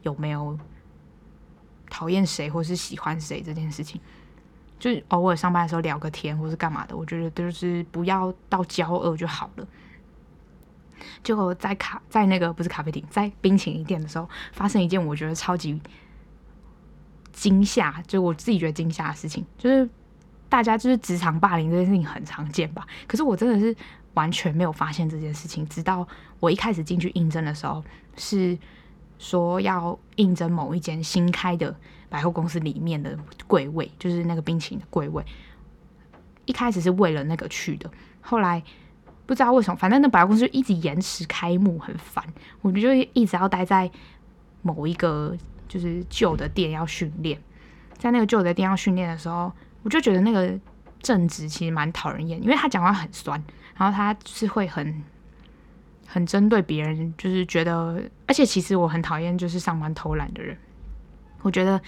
[0.00, 0.58] 有没有
[1.90, 4.00] 讨厌谁，或是喜欢谁这件事情，
[4.78, 9.66] 就是偶尔上班的时候聊个天，或是干嘛的，我觉得就是不要到交恶就好了。
[11.22, 15.80] 结果在咖在那个不是咖啡厅，在冰淇淋店的时候，发生一件我觉得超级
[17.32, 19.88] 惊吓，就我自己觉得惊吓的事情，就是
[20.48, 23.76] 大家就是职场霸凌这件事情很常见吧，可是我真的是。
[24.14, 26.06] 完全没有发现这件事情，直到
[26.38, 27.82] 我一开始进去应征的时候，
[28.16, 28.56] 是
[29.18, 31.74] 说要应征某一间新开的
[32.08, 35.24] 百货公司里面的柜位，就是那个冰淇淋的柜位。
[36.44, 38.62] 一开始是为了那个去的，后来
[39.26, 42.24] 不知道为什么，反正那百货公司就一直延迟开幕，很烦。
[42.62, 43.90] 我就一直要待在
[44.62, 45.36] 某一个
[45.68, 47.40] 就是旧的店要训练，
[47.96, 50.58] 在那个旧的店要训练的时候，我就觉得那个。
[51.00, 53.38] 正直其实蛮讨人厌，因为他讲话很酸，
[53.76, 55.04] 然后他是会很
[56.14, 60.56] 很针对别人，就是觉得，而且其实我很讨厌就是上班偷懒的人。
[61.42, 61.80] 我觉得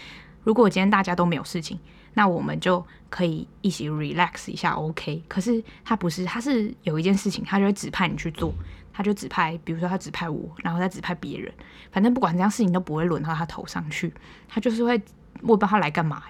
[0.42, 1.78] 如果今天大家都没有事情，
[2.14, 5.22] 那我们就可以一起 relax 一下，OK。
[5.28, 8.52] 可是他不是，他是有一件事情，他就会指派你去做，
[8.92, 11.54] 他就指派，比如说他指派我，然后再指派别人，
[11.92, 14.12] 反正不管怎样事情都不会轮到他头上去，
[14.48, 15.00] 他就是会，
[15.42, 16.20] 我不知道他来干嘛。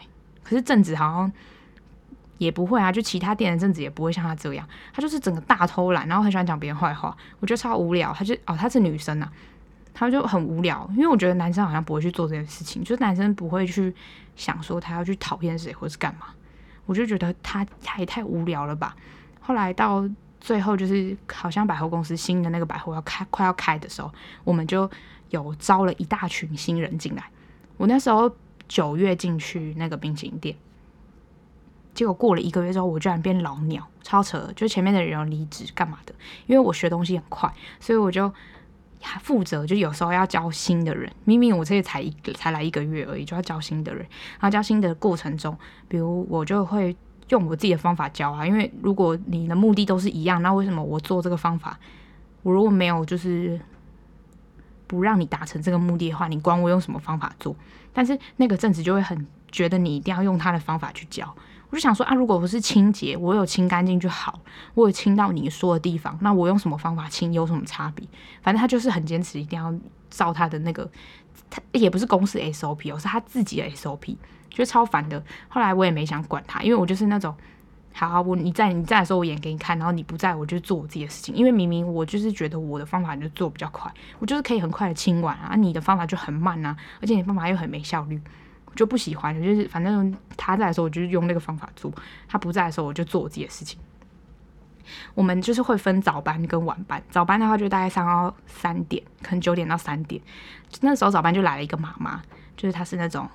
[0.44, 1.32] 可是正直好像。
[2.38, 8.12] 也不会啊，就其他店的正职也不会像他这样，他就是整个大偷懒，然后很喜欢讲别人坏话，我觉得超无聊。
[8.12, 9.32] 他就哦，他是女生啊，
[9.94, 13.94] 他就很无聊，因为我觉得男生好像不会去做这件事情，就是男生不会去
[14.36, 16.26] 想说他要去讨厌谁或是干嘛，
[16.84, 18.94] 我就觉得他他也太无聊了吧。
[19.40, 20.06] 后来到
[20.40, 24.12] 最后就是好像百货公司新的那个百货要开快要开的时候，
[24.44, 24.90] 我们就
[25.30, 27.24] 有招了一大群新人进来。
[27.76, 28.30] 我那时候
[28.68, 30.54] 九月进去那个冰淇淋店。
[31.96, 34.52] 结果过了一个月之后，我居然变老鸟，超扯！
[34.54, 36.14] 就前面的人要离职干嘛的？
[36.46, 38.30] 因为我学东西很快，所以我就
[39.22, 41.10] 负责，就有时候要教新的人。
[41.24, 44.06] 明明我这里才一个才来一个月而已，就要教新的人。
[44.38, 45.56] 然后教新的过程中，
[45.88, 46.94] 比如我就会
[47.30, 48.46] 用我自己的方法教啊。
[48.46, 51.78] 因为如果你的目的都是一样，那为什么我做这个方法，
[52.42, 53.58] 我如果没有就是
[54.86, 57.56] 不让你达成这个目的的话，你管我用什么方法做？
[57.94, 61.34] 但是那个正职就会很觉得你一定要用他的方法去教。
[61.70, 64.40] 我就想说啊，如果不是清洁，我有清干净就好。
[64.74, 68.06] 我有清到你说的地方，那我用什么方法清有什么差别？
[68.40, 69.74] 反正他就是很坚持，一定要
[70.08, 70.88] 照他的那个，
[71.50, 74.16] 他也不是公司 SOP 哦，是他自己的 SOP，
[74.48, 75.22] 觉得超烦的。
[75.48, 77.34] 后来我也没想管他，因为我就是那种，
[77.92, 81.34] 好，我你在你在的时候我演给你看，然后你不在我就做我自己的事情。
[81.34, 88.20] 因为明明我就是觉得我的方法就做比较快，我就是可以很快的清完啊，你的方法就很慢啊，而且你方法又很没效率。
[88.76, 91.90] 就不喜欢，就是反正他在的时候，我就用那个方法做；
[92.28, 93.80] 他不在的时候，我就做我自己的事情。
[95.14, 100.22] 我们就是会分早班跟晚班，早班的话就大概上到三点，可能九点到三点。
[100.80, 102.22] 那时候早班就来了一个妈妈，
[102.56, 103.28] 就是她是那种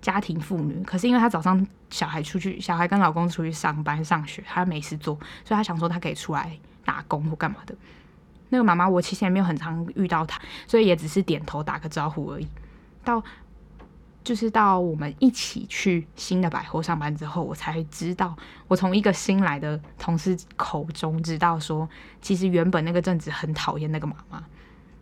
[0.00, 7.76] 家庭妇女，可是因为她早上小孩出去，小孩跟老公出去上班上学，她没事做，所以她想说她可以出来打工或干嘛的。
[8.48, 12.48] 那个妈妈我其实也没有很常遇到她，所以也只是点头打个招呼而已。
[13.04, 13.22] 到
[14.26, 18.36] 就是到我们一起去新的百货上班之后，我才知道，
[18.66, 21.88] 我从一个新来的同事口中知道说，
[22.20, 24.42] 其实原本那个镇子很讨厌那个妈妈。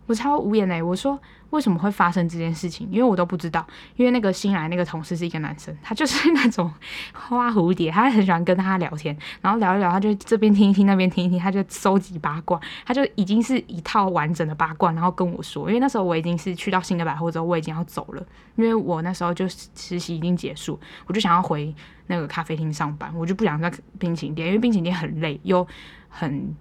[0.06, 0.82] 我超无言嘞！
[0.82, 2.86] 我说为什么会发生这件事情？
[2.90, 3.66] 因为我都不知道。
[3.96, 6.70] 因为那个新来那个同事是一个男生，他就是 那种
[7.14, 15.68] 花蝴蝶，他很喜欢跟他聊天，然后聊一聊，他就这边听一听，那边听一听，他就收集八卦，他就已经是一套完整的八卦，然后跟我说。
[15.68, 18.22] 因为那时候我已经是去到新的百货之后，我已经要走了，
[18.56, 21.74] 因为我那时候就实习已经结束，我就想要回
[22.08, 25.66] 那个咖啡厅上班，我就不想在冰淇淋店，因为冰淇淋店很累又
[26.10, 26.54] 很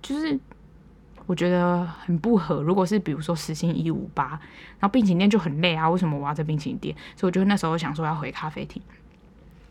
[0.00, 0.38] 就是。
[1.26, 2.62] 我觉得很不合。
[2.62, 4.28] 如果是比如说时薪一五八，
[4.78, 6.94] 然后冰淇淋店就很累啊，为什么我要在冰淇淋店？
[7.16, 8.82] 所以我就那时候想说要回咖啡厅。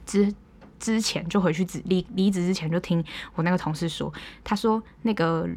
[0.06, 0.34] 之
[0.80, 3.04] 之前就回去离离职之前就听
[3.36, 4.12] 我那个同事说，
[4.44, 5.48] 他说那个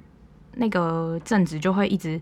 [0.57, 2.21] 那个正职就会一直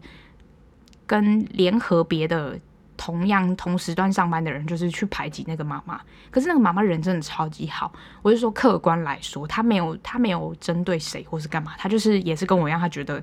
[1.06, 2.58] 跟联合别的
[2.96, 6.00] 同样同时段上班的人，就是去排挤那个妈妈。
[6.30, 13.22] 可是那个妈妈人真的超级好，我就说客观来说，他没有他没有针对谁或是干嘛，他就是也是跟我一样，他觉得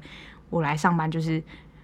[0.49, 1.41] 我来上班就是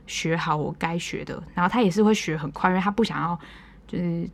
[0.08, 3.40] 学好我该学的，然后他也是会学很快，因为他不想要
[3.88, 4.30] 就是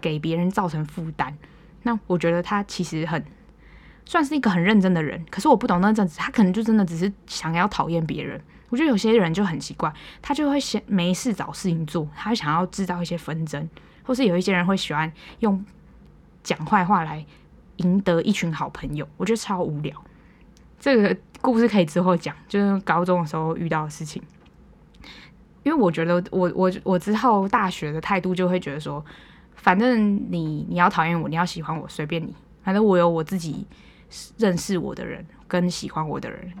[0.00, 1.36] 给别人造成负担。
[1.82, 3.24] 那我觉得他其实很
[4.04, 8.40] 算是一个很认真的人，可是我不懂那阵子，他可能就真的只是想要讨厌别人。
[8.68, 13.68] 我觉得有些人就很奇怪，他就会先没事找事情做，他想要制造一些纷争，
[14.02, 15.62] 或是有一些人会喜欢用
[16.42, 17.24] 讲坏话来
[17.76, 20.04] 赢得一群好朋友，我觉得超无聊。
[20.80, 24.22] 这个故事可以之后讲，就是高中的时候遇到的事情。
[25.62, 29.04] 因为我觉得我我我之后大学的态度就会觉得说。
[29.54, 32.34] 反正你你要讨厌我，你要喜欢我，随便你。
[32.64, 33.64] 反正我有我自己
[34.36, 36.52] 认识我的人跟喜欢我的人，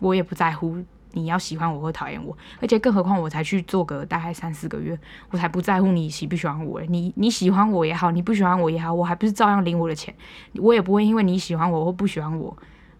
[0.00, 2.34] 我也不在乎你要喜欢我或讨厌我。
[2.58, 6.80] 而且更何况我才去做个大概三四个月，我才不在乎你喜不喜欢我。
[6.82, 10.14] 你你喜欢我也好，你不喜欢我也好，我还不是照样领我的钱。
[10.54, 12.56] 我也不会因为你喜欢我或不喜欢我，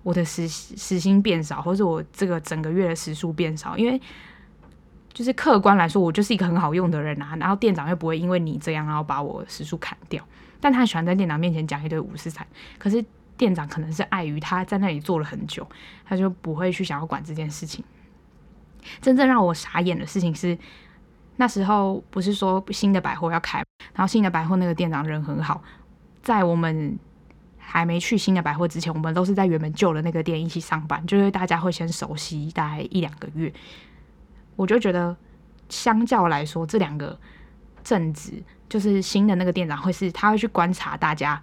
[0.07, 4.01] 我的时时薪变少，或者我这个整个月的时数变少，因为。
[5.17, 10.23] 就是客观来说，我就是一个很好用的人啊，然后店长又不会因为你这样，然后把我时数砍掉。
[10.61, 12.47] 但他喜欢在店长面前讲一堆五四三，
[12.79, 13.03] 可是
[13.35, 15.67] 店长可能是碍于他在那里做了很久，
[16.05, 17.83] 他就不会去想要管这件事情。
[19.01, 20.59] 真正让我傻眼的事情是，
[21.37, 23.65] 那时候不是说新的百货要开，
[23.95, 25.63] 然后新的百货那个店长人很好，
[26.21, 26.99] 在我们
[27.69, 33.53] 还没去新的百货之前，我们都是在原本旧的那个店一起上班，就是大家会先熟悉大概一两个月。
[34.55, 35.15] 我就觉得，
[35.69, 37.19] 相较来说，这两个
[37.83, 41.43] 正职就是新的那个店长会是，他会去观察大家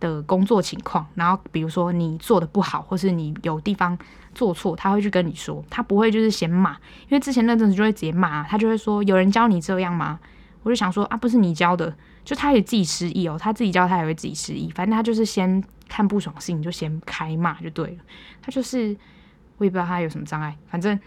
[0.00, 3.98] 的工作情况，然后比如说你做的不好，或是你有地方
[4.34, 10.20] 做错，他会去跟你说，他不会就是先骂，因为之前那阵子就会直接骂，他就会说有人教你这样吗？
[10.62, 11.94] 我就想说啊，不是你教的，
[12.24, 17.98] 就他也自己失忆哦，他自己叫他也会自己失忆，反正他就是先看不爽事情就先开骂就对了，
[18.42, 18.96] 他就是
[19.58, 20.98] 我也不知道他有什么障碍，反正。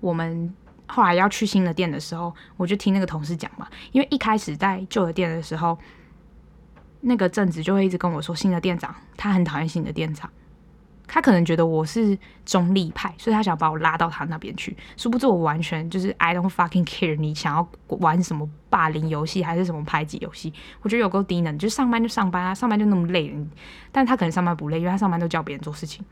[0.00, 0.54] 我们
[0.86, 5.78] 后来要去新的店的时候，我就听那个同事讲嘛，因为一开始在旧的店的时候，
[7.00, 10.30] 那个正子就会一直跟我说，新的店长他很讨厌新的店长，
[11.06, 14.76] 他可能觉得我是中立派，所以他想把我拉到他那边去。
[14.96, 23.34] 殊不知我完全就是 I don't fucking care，你想要玩什么霸凌游戏还是什么排挤游戏，我觉得有够低能，就上班就上班啊，上班就那么累，
[23.92, 26.04] 但他可能上班不累，因为他上班都叫别人做事情，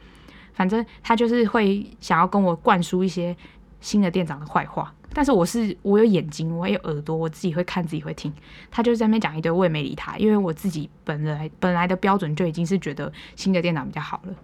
[0.53, 3.37] 反正他就是会想要跟我灌输一些。
[3.83, 8.33] 新的店长的坏话，但是我是我有眼睛，我也有耳朵，我自己会看，自己会听。
[8.71, 14.35] 他就在那边讲一堆，我也没理他，因为我自己本来本来的标准就已经是觉得新的店长比较好了。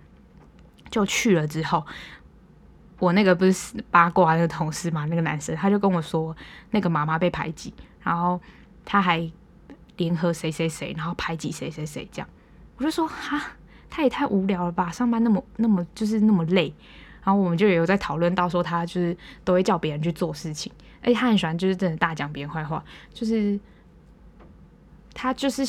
[0.91, 1.85] 就去了之后，
[2.99, 6.37] 我那个不是八卦那个同事嘛，那个男生他就跟我说，
[6.71, 7.73] 那个妈妈被排挤，
[8.03, 8.41] 然后
[8.85, 9.31] 他还
[9.97, 12.29] 联合谁谁谁，然后排挤谁谁谁这样。
[12.77, 13.43] 我就说哈，
[13.91, 16.73] 他也太无聊了吧，上班那么那么就是那么累。
[17.25, 20.73] 然后我们就有在讨论到说，他就是都会叫别人去做事情，
[21.03, 23.59] 而且他很喜欢就是真的大讲别人坏话，就是
[25.13, 25.63] 他就是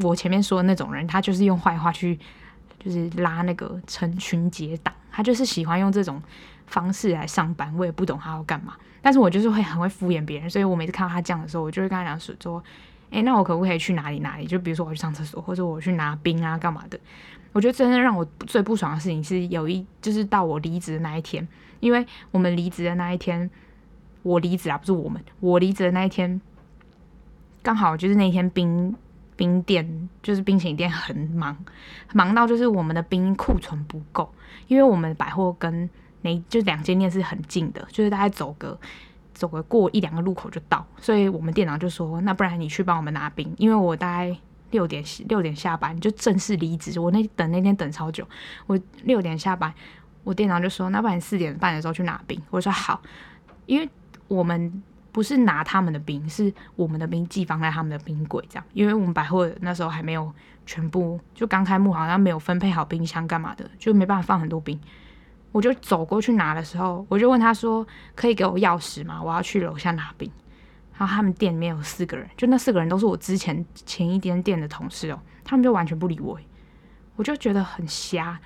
[0.00, 2.18] 我前面说的那种人，他就是用坏话去
[2.88, 6.22] 就是拉那个成群结党，他就是喜欢用这种
[6.66, 7.72] 方式来上班。
[7.76, 12.62] 我也不懂他要干嘛，但是我就是会很会敷衍别人，所以我每次看到他这样的时候，我就会跟他讲说，
[13.10, 14.46] 诶，那我可不可以去哪里哪里？
[14.46, 16.98] 就比如说我去上厕所，或者我去拿冰啊，干嘛的？
[17.52, 21.46] 我觉得真的让我最不爽的事情是，有一就是到我离职的那一天，
[21.80, 23.50] 因为我们离职的那一天，
[24.22, 26.40] 我离职啊，不是我们，我离职的那一天，
[27.62, 28.94] 刚好就是那天冰
[29.38, 31.56] 冰店就是冰淇淋店很忙，
[32.12, 34.30] 忙到就是我们的冰库存不够，
[34.66, 35.88] 因为我们百货跟
[36.20, 38.78] 那就两间店是很近的，就是大概走个
[39.32, 44.36] 走个过一两个路口就到，所以我们店长就说，那不然你去帮我们拿冰，因为我大概。
[44.70, 48.28] 六点六点下班就正式离职，我那等那天等超久。
[48.66, 49.72] 我六点下班，
[50.24, 53.00] 我店长就说：“那不然四点半的时候去拿冰。”我说：“好。”
[53.64, 53.88] 因为
[54.28, 58.64] 我们不是拿他们的冰，是我们的冰寄放在他们的冰柜这样。
[58.72, 60.32] 因为我们百货那时候还没有
[60.66, 64.78] 全部，就刚开幕，好像没有分配好冰箱干嘛的，就没办法放很多冰。
[65.50, 69.22] 我就走过去拿的时候，我就问他说：“可以给我钥匙吗？
[69.22, 70.30] 我要去楼下拿冰。”
[70.98, 76.38] 然后他们店里面有四个人，就那四个人都是我之前前一间店的同事哦，他们就完全不理我，
[77.16, 78.38] 我就觉得很瞎，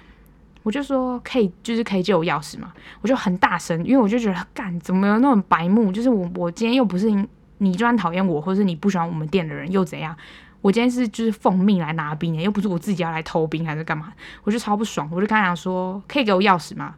[0.62, 7.26] 我就说可以，就是可以借我钥匙嘛，我就很大声，因为我就觉得干怎么有那种白目，就是我我今天又不是你，
[7.58, 10.16] 你就算讨厌我，或是你不喜欢我们店的人又怎样，
[10.60, 14.12] 我今天是就是奉命来拿冰的，又不是我自己要来偷冰还是干嘛，
[14.44, 16.94] 我就超不爽，我就跟他讲说，可以给我钥匙吗？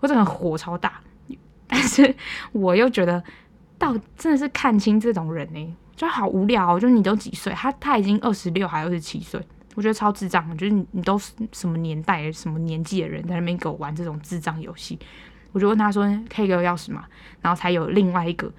[0.00, 1.00] 我整个火超大，
[1.66, 2.14] 但是
[2.52, 3.22] 我又觉得
[3.78, 7.52] 到真的是看清这种人呢、欸，就好无聊、就你都几岁？
[7.52, 9.40] 他他已经二十六还二十七岁，
[9.74, 10.56] 我觉得超智障。
[10.56, 14.98] 就是你你都是什么年代、什么年纪的人在那边给我玩这种智障游戏？
[15.52, 16.04] 我就问他说，
[16.34, 17.04] 可以给我钥匙吗？
[17.40, 18.52] 然后才有另外一个。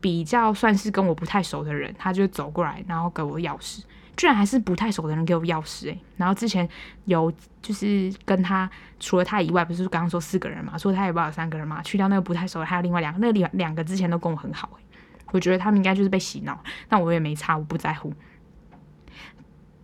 [0.00, 3.84] 比较算是跟我不太熟的人，他就走过来，然后给我钥匙，
[4.16, 6.68] 居然还是不太熟的人给我钥匙诶、然后之前
[7.04, 7.32] 有
[7.62, 8.68] 就是跟他
[8.98, 18.12] 除了他以外，不是刚刚说四个人嘛，说他也不知道有三个人嘛，去掉那个不太熟的，还有另外两个，那两两个之前都跟我很好诶、欸，我觉得他们应该就是被洗脑，但我也没差，我不在乎。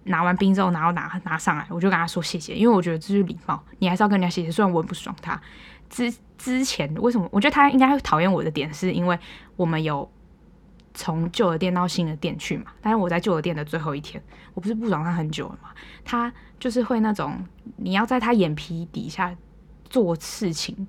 [0.09, 5.41] 拿完冰之后，然后拿拿上来，我就跟他说谢谢，因为我觉得这是礼貌，你还是要跟人家谢谢，虽然我很不爽他。
[5.89, 7.27] 之之前为什么？
[7.33, 9.19] 我觉得他应该会讨厌我的点，是因为
[9.57, 10.07] 我们有
[10.93, 12.67] 从旧的店到新的店去嘛。
[12.83, 15.71] 但是我在旧的店的最后一天，我不是不爽他很久了嘛。
[16.05, 16.31] 他
[16.61, 17.43] 就是会那种
[17.77, 19.35] 你要在他眼皮底下
[19.89, 20.87] 做事情，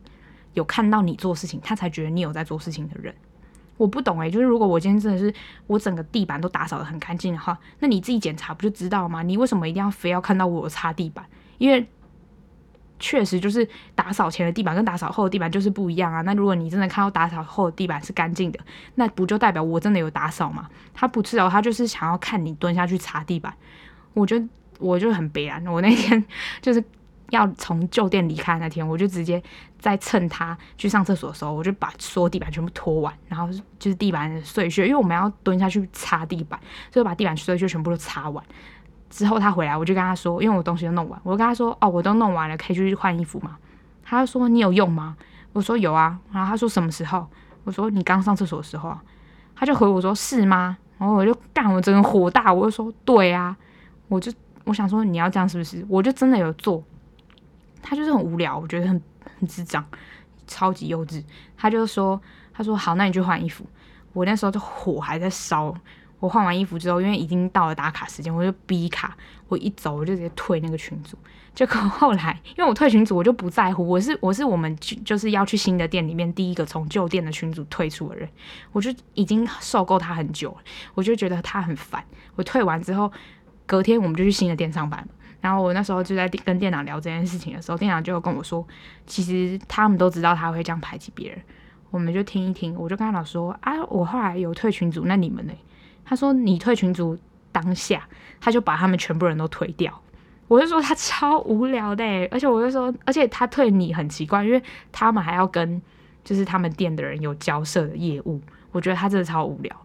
[0.54, 3.16] 有看到你做事情，他才觉得你有在做事情的人。
[3.80, 5.34] 我不懂诶、就是如果我今天真的是
[5.66, 9.24] 我整个地板都打扫得很干净的话，那你自己检查不就知道吗？
[9.24, 11.26] 你为什么一定要非要看到我擦地板？
[11.60, 11.88] 因为
[13.00, 13.66] 确实就是
[13.96, 16.22] 打扫前的地板跟打扫后的地板就是不一样啊。
[16.24, 18.60] 那如果你真的看到打扫后的地板是干净的，
[18.96, 20.70] 那不就代表我真的有打扫吗？
[20.94, 23.54] 他不知道，他就是想要看你蹲下去擦地板。
[24.14, 24.46] 我觉得
[24.80, 25.64] 我就很悲哀。
[25.70, 26.22] 我那天
[26.62, 26.84] 就是
[27.30, 29.42] 要从旧店离开那天，我就直接
[29.80, 36.60] 在趁他去上厕所的时候，我就把所有地板全部拖完，然后就是地板碎屑，因为我们要蹲下去擦地板，
[36.92, 38.44] 所以把地板碎屑全部都擦完。
[39.10, 43.58] 之后他回来，我就跟他说，因为我东西都弄完，我就跟他说，哦，我都弄完了，可以去换衣服吗？
[44.04, 45.18] 他就说你有用吗？
[45.54, 46.20] 我说有啊。
[46.32, 47.26] 然后他说什么时候？
[47.64, 49.02] 我说你刚上厕所的时候啊。
[49.56, 50.78] 他就回我说是吗？
[50.98, 53.56] 然后我就干，我真的火大，我就说对啊。
[54.08, 54.32] 我就
[54.64, 55.86] 我想说你要这样是不是？
[55.90, 56.84] 我就真的有做。
[57.82, 59.02] 他就是很无聊，我觉得很
[59.40, 59.84] 很智障，
[60.48, 61.24] 超级幼稚。
[61.58, 62.20] 他就说
[62.54, 63.66] 他说好，那你去换衣服。
[64.14, 65.74] 我那时候就火还在烧。
[66.20, 69.16] 我换完衣服之后，因为已经到了打卡时间，我就逼卡。
[69.48, 71.18] 我一走，我就直接退那个群组。
[71.56, 73.88] 结果后来，因为我退群组，我就不在乎。
[73.88, 78.28] 我是我是我们就是要去新的店里面第一个从旧店的群组退出的人。
[78.74, 80.58] 我就已经受够他很久了，
[80.94, 82.04] 我就觉得他很烦。
[82.36, 83.10] 我退完之后，
[83.66, 85.08] 隔天我们就去新的店上班。
[85.42, 88.66] 然后我那时候就在跟店长聊这件事情的时候，店长就跟我说，
[89.08, 91.40] 其实他们都知道他会这样排挤别人。
[91.92, 95.54] 我们就听一听，我就跟他老说啊，我后来有退群组，那你们呢？
[96.06, 97.18] 他说：“你退群组
[97.52, 98.08] 当下，
[98.42, 100.02] 他就把他们全部人都推掉。”
[100.48, 104.62] 我就说他超无聊的，而且我就说，而且他退你很奇怪，因为
[104.92, 105.80] 他们还要跟
[106.24, 108.42] 就是他们店的人有交涉的业务。
[108.72, 109.76] 我觉得他真的超无聊，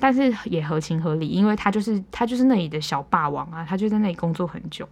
[0.00, 4.88] 但是也合情合理，因为他就是他就是那里的小霸王啊，他就在那里工作很久。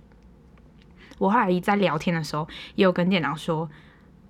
[1.18, 3.68] 我后来在聊天的时候，也有跟店长说，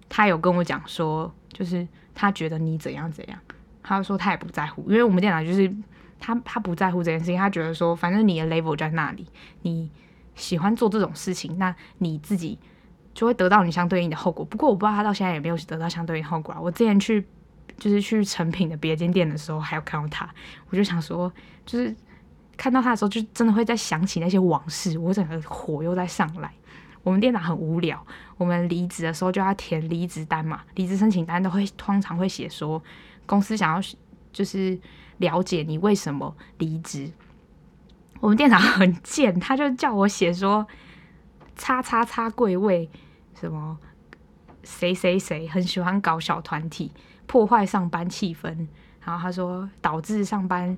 [0.09, 3.39] 他有跟我讲说，就是他觉得你怎样怎样，
[3.83, 5.71] 他说他也不在乎，因为我们店长就是。
[6.21, 9.25] 他他不在乎这件事情，他觉得说，反正你的 level 在那里，
[9.63, 9.89] 你
[10.35, 12.59] 喜欢做这种事情，那你自己
[13.15, 14.45] 就会得到你相对应的后果。
[14.45, 16.61] 不过我不知道他到现在有没有得到相对应后果啊。
[16.61, 17.25] 我之前去
[17.79, 20.29] 就是去诚品的别间店的时候，还有看到他，
[20.69, 21.33] 我就想说，
[21.65, 21.95] 就是
[22.57, 26.53] 看到他的时候，就真的会在想起那些往事，我整个火又在上来。
[27.03, 28.05] 我们店长很无聊，
[28.37, 32.83] 我们离职的时候就要填离职单嘛，离职申请单都会通常会写说，
[33.25, 33.81] 公司想要
[34.33, 34.79] 就是。
[35.19, 37.11] 了解你为什么离职？
[38.21, 40.65] 我们店长很贱，他就叫我写说
[41.59, 42.89] “叉叉叉贵位”
[43.35, 43.77] 什么
[44.63, 46.93] 谁谁谁很喜欢搞小团体，
[47.29, 48.67] 破坏上班气氛，
[49.05, 50.77] 然后他说导致上班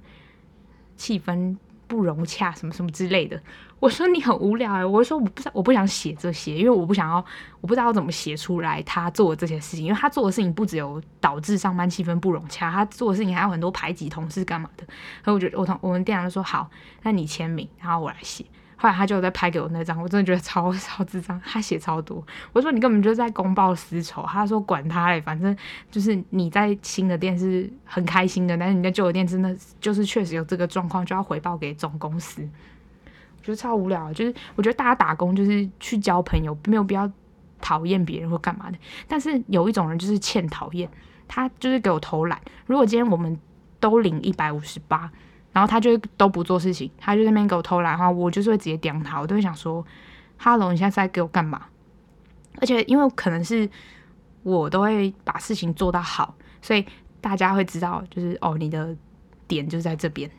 [0.98, 1.57] 气氛。
[1.90, 3.42] 不融洽，什么什么之类的。
[3.80, 7.16] 我说你很无聊哎，我说我不知道，我不想写这些，因为我不想要，
[7.61, 14.86] 我不知道要怎么写出来他做的这些事情，因为他做的事情不只有导致上班气氛不融洽，他做的事情还有很多排挤同事干嘛的。
[15.24, 16.70] 所以我觉得我同我们店长就说好，
[17.03, 18.44] 那你签名，然后我来写。
[18.83, 22.26] 后来他就在拍给我那张，我真的觉得超超智障，他写超多。
[22.51, 24.24] 我说你根本就在公报私仇。
[24.26, 25.55] 他说管他嘞，反正
[25.91, 32.41] 就是你在新的店是很开心的，但是你在旧的店真的就是确实有这个状况，就要回报给总公司。
[33.37, 37.12] 我觉得超无聊，就是我觉得大家打工就是去交朋友，没有必要
[37.61, 38.78] 讨厌别人或干嘛的。
[39.07, 40.91] 但是有一种人就是欠讨厌，
[41.28, 42.41] 他就是给我偷懒。
[42.64, 43.39] 如果今天我们
[43.78, 45.12] 都领一百五十八。
[45.53, 49.84] 然后他就都不做事情，他就在那边给我偷懒的话，我就是会直接刁他，我都会想说
[50.36, 51.62] 哈喽你现在在给我干嘛？”
[52.61, 53.68] 而且因为可能是
[54.42, 56.84] 我都会把事情做到好，所以
[57.20, 58.94] 大家会知道，就是哦，你的
[59.46, 60.30] 点就在这边，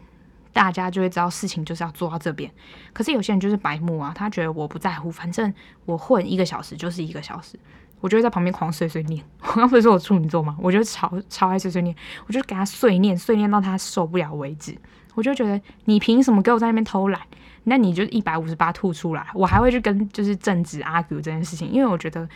[0.52, 2.52] 大家就会知道事情就是要做到这边。
[2.94, 5.52] 可是有些人就是白目啊，他觉得我不在乎，反正
[5.86, 7.58] 我混一个小时就是一个小时，
[8.02, 9.24] 我就会在旁边狂碎碎念。
[9.42, 11.96] 我刚不是说我处女座嘛，我就超超爱碎碎念，
[12.28, 14.78] 我就给他碎念，碎念到他受不了为止。
[15.16, 17.22] 我就觉得你凭什么给我在那边偷懒？
[17.64, 22.28] 那你就一百五十八吐出来，我还会去跟就是正直 argue 这件事情，因为我觉得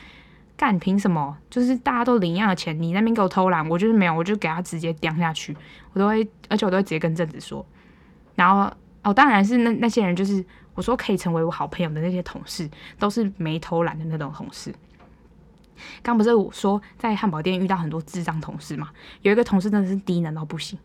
[0.55, 1.35] 干凭什么？
[1.49, 5.57] 就是大家都领一样的钱，你那边给我偷懒，我就是没有，我就给他直接叼下去，
[5.93, 7.65] 我都会，而且我都会直接跟正直说。
[8.35, 8.71] 然后
[9.01, 10.45] 哦，当然是那那些人，就是
[10.75, 12.69] 我说可以成为我好朋友的那些同事，
[12.99, 14.71] 都是没偷懒的那种同事。
[16.03, 18.89] 刚不是我说在汉堡店遇到很多智障同事嘛？
[19.23, 20.77] 有一个同事真的是低能到不行。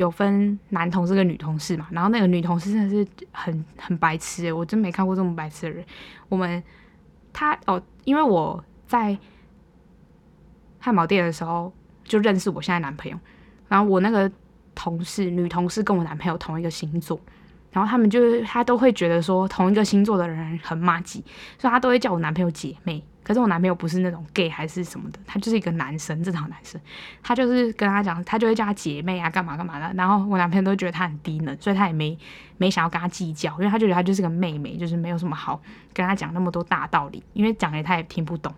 [0.00, 5.84] 有分男同事跟女同事嘛，然后那个女同事真的是很很白痴，我真没看过这么白痴的人。
[6.30, 6.62] 我们
[7.34, 9.14] 他哦，因为我在
[10.78, 11.70] 汉堡店的时候
[12.02, 13.18] 就认识我现在男朋友，
[13.68, 14.32] 然后我那个
[14.74, 17.20] 同事女同事跟我男朋友同一个星座，
[17.70, 21.22] 然后他们就是他都会觉得说同一个星座的人很麻吉，
[21.58, 23.04] 所以他都会叫我男朋友姐妹。
[23.22, 26.80] 可是我男朋友不是那种 gay 还是什么的，他就是一个男生，正常男生。
[27.22, 29.92] 他就是跟他讲，他就会叫他姐妹啊，干嘛干嘛的。
[29.94, 32.18] 然后我男朋友都觉得他很低能，所以他也没
[32.56, 35.60] 没想要跟他计较，因为他就觉得他就是个妹妹，就是没有什么好
[35.92, 38.52] 跟他讲那么多大道理，因为讲了他也听不懂。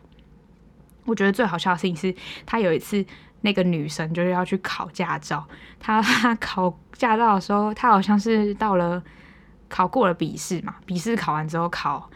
[1.05, 2.15] 我觉得最好笑的事情是
[2.47, 3.05] 他有一次
[3.41, 5.45] 那个女生就是要去考驾照，
[5.81, 6.01] 他
[6.37, 9.03] 考驾照的时候，他好像是到了
[9.69, 12.09] 考过了笔试嘛，笔试考完之后考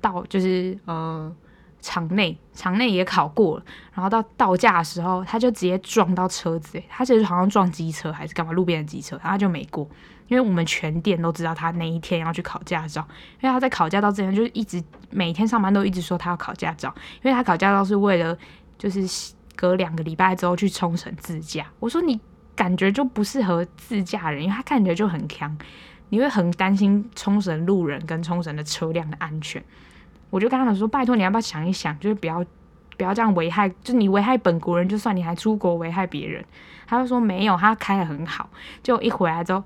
[0.00, 1.32] 到就是呃。
[1.80, 3.64] 场内场内也考过了，
[3.94, 9.88] 然后到到驾的时候，他就直接撞到车子，他其实好像撞机车还是干嘛，路边的机车，然后他就没过。
[10.28, 13.04] 因为我们全店都知道他那一天要去考驾照，
[13.40, 18.36] 因为他在考驾照之前就是一直每天上班都一直说他要考驾照，因为他考驾照是为了
[18.78, 21.66] 就是隔两个礼拜之后去冲绳自驾。
[21.80, 22.20] 我说你
[22.54, 25.58] 感觉就不适合自驾人，因为他看起来就很强，
[26.10, 29.60] 你会很担心冲绳路人跟冲绳的车辆的安全。
[30.30, 32.44] 我就跟他们说：“拜托，你要不要想一想，就是不要
[32.96, 36.44] 不要这样危害，就你危害本国人，就算你还出国危害别人。”
[36.86, 38.48] 他就说：“没有，他开得很好。”
[38.82, 39.62] 就一回来之后，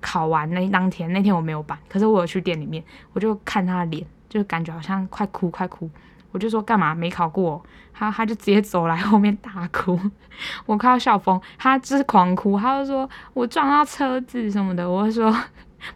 [0.00, 2.82] 考完那当天，那天我没有班，可是我有去店里面，
[3.12, 5.88] 我就看他的脸，就感觉好像快哭快哭。
[6.32, 7.64] 我就说：“干嘛没考过？”
[7.96, 9.98] 他他就直接走来后面大哭，
[10.66, 11.40] 我快要笑疯。
[11.56, 14.90] 他就是狂哭，他就说我撞到车子什么的。
[14.90, 15.36] 我就说。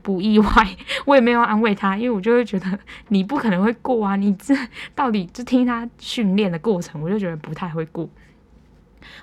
[0.03, 0.77] 不意外，
[1.07, 2.79] 我也没有安慰他，因为我就会觉得
[3.09, 4.17] 你不可能会过啊！
[4.17, 4.55] 你这
[4.95, 8.09] 到底就听他训练的过程，我就觉得不太会过。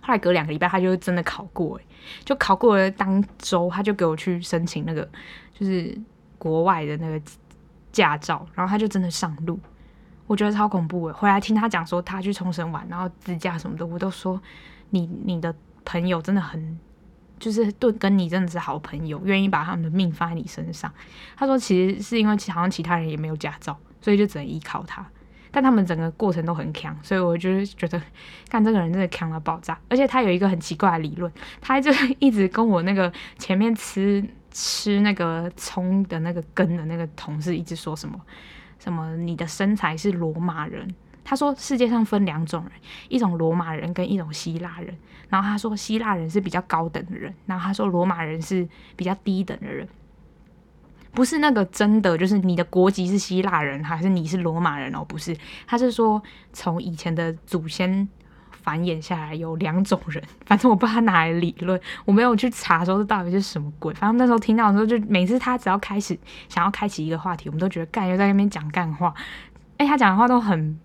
[0.02, 1.80] 后来隔两个礼拜，他就真的考过，
[2.24, 5.08] 就考过了当周，他就给我去申请那个
[5.54, 5.96] 就是
[6.38, 7.22] 国外的那个
[7.92, 9.60] 驾照，然后他就真的上路。
[10.28, 14.42] 我觉得超恐怖诶，回来听他讲说他去冲绳玩，然后自驾什么的，我都说
[14.90, 15.54] 你你的
[15.84, 16.80] 朋友真的很。
[17.40, 20.92] 就是对跟你真的是好朋友，愿意把他们的命放在你身上。
[21.36, 25.06] 他说，其实是因为好像其他人也没有驾照，所以就只能依靠他。
[25.52, 28.02] 但他们整个过程都很强，所以我就是觉得，
[28.50, 29.80] 看这个人真的强到爆炸。
[29.88, 31.32] 而且他有一个很奇怪的理论，
[31.62, 34.22] 他就一直跟我那个前面吃
[34.52, 38.20] 吃那个葱的那个根的那个同事一直说什么
[38.80, 40.86] 什么，你的身材是罗马人。
[41.26, 42.72] 他说世界上分两种人，
[43.10, 44.96] 一种罗马人跟一种希腊人。
[45.28, 48.66] 然后他说希腊人是比较高等的人，然后他说罗马人是
[48.96, 49.86] 比较低等的人。
[51.12, 55.04] 不是那个真的，就是你的国籍是希腊人还是你是罗马人哦？
[55.04, 56.22] 不是，他是说
[56.54, 58.08] 从以前的祖先
[58.52, 60.24] 繁衍下来有两种人。
[60.46, 63.92] 反正我不知道他哪来理论，我没有去查说这到底是什么鬼。
[63.96, 66.16] 反正那时候听到的时候，就每次他只要开始
[66.50, 69.12] 想要开启一个话题，我们都觉得干又在那边讲干话。
[69.78, 70.80] 哎，他讲的话都很。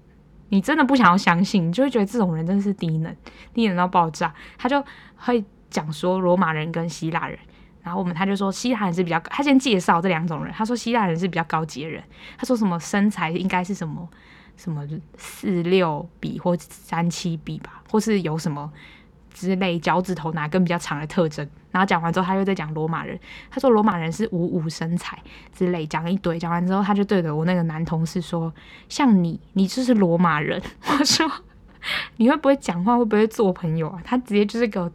[0.50, 3.16] 你真的不想要相信，你就会觉得这种人真的是低能，
[3.54, 4.32] 低能到爆炸。
[4.58, 4.84] 他就
[5.16, 7.38] 会讲说罗马人跟希腊人，
[7.82, 12.04] 然后我们他就说希腊人是比较，他先介绍这两种人，他说希腊人是比较高级的人，
[12.36, 14.06] 他说什么身材应该是什么
[14.56, 14.86] 什么
[15.16, 18.70] 四六比或三七比吧，或是有什么。
[19.32, 23.18] 之类，脚趾头哪根比较长的特征，然后讲完之后，他又在讲罗马人。
[23.50, 25.18] 他说罗马人是五五身材
[25.52, 26.38] 之类，讲了一堆。
[26.38, 28.52] 讲完之后，他就对着我那个男同事说
[28.88, 30.60] ：“像你，你就是罗马人。
[30.86, 31.30] ”我说
[32.18, 32.98] ：“你会不会讲话？
[32.98, 34.90] 会不会做朋友啊？”他直接就是给我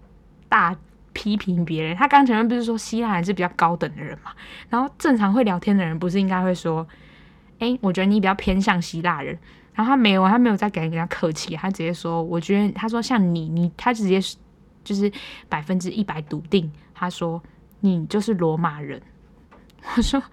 [0.47, 0.75] 大
[1.13, 1.95] 批评别人。
[1.95, 4.31] 他刚前面不是说希腊人是比较高等的人嘛？
[4.69, 6.85] 然后正常会聊天的人不是应该会说
[7.59, 9.37] ：“诶，我觉得你比较偏向希腊人。”
[9.75, 14.19] 然后他没有，他没有再给人家客气，他直接说：“我觉得，他说像你，你，他直接
[14.83, 15.11] 就是
[15.49, 17.43] 百分之一百笃定，他说
[17.81, 19.01] 你就是罗马人。”
[19.97, 20.23] 我说：“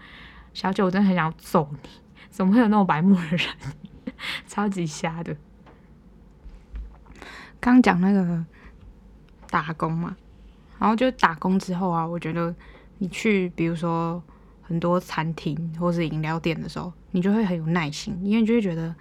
[0.55, 1.89] 小姐，我真的很想揍你，
[2.31, 3.41] 怎么会有那么白目的人？
[4.47, 5.37] 超级瞎的。”
[7.59, 8.45] 刚讲那个
[9.51, 10.17] 打工嘛，
[10.79, 12.55] 然后就打工之后啊，我觉得
[12.99, 14.23] 你去比如说
[14.63, 18.95] 很多餐厅或是饮料店的时候，你就会很有耐心，因为你就会觉得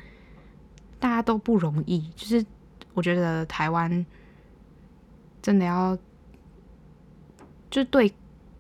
[1.01, 1.99] 大家都不容易。
[2.15, 2.45] 就是
[2.93, 4.05] 我觉得台湾
[5.41, 5.97] 真的要
[7.69, 8.13] 就对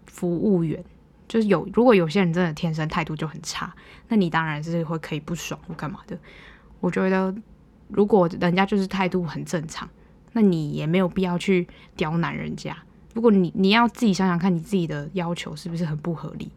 [0.07, 0.83] 服务员，
[1.27, 3.73] 就是有如果有些人真的天生态度就很差，
[4.09, 6.17] 那你当然是会可以不爽或干嘛的。
[6.79, 7.33] 我觉得
[7.87, 9.87] 如果人家就是态度很正常，
[10.33, 12.75] 那你也没有必要去刁难人家。
[13.13, 16.49] 如果你你要自己想想看，你自己的要求是不是很不合理？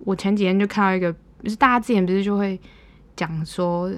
[0.00, 1.12] 我前几天就看到一个，
[1.44, 2.60] 就是大家之前不是就会
[3.16, 3.92] 讲说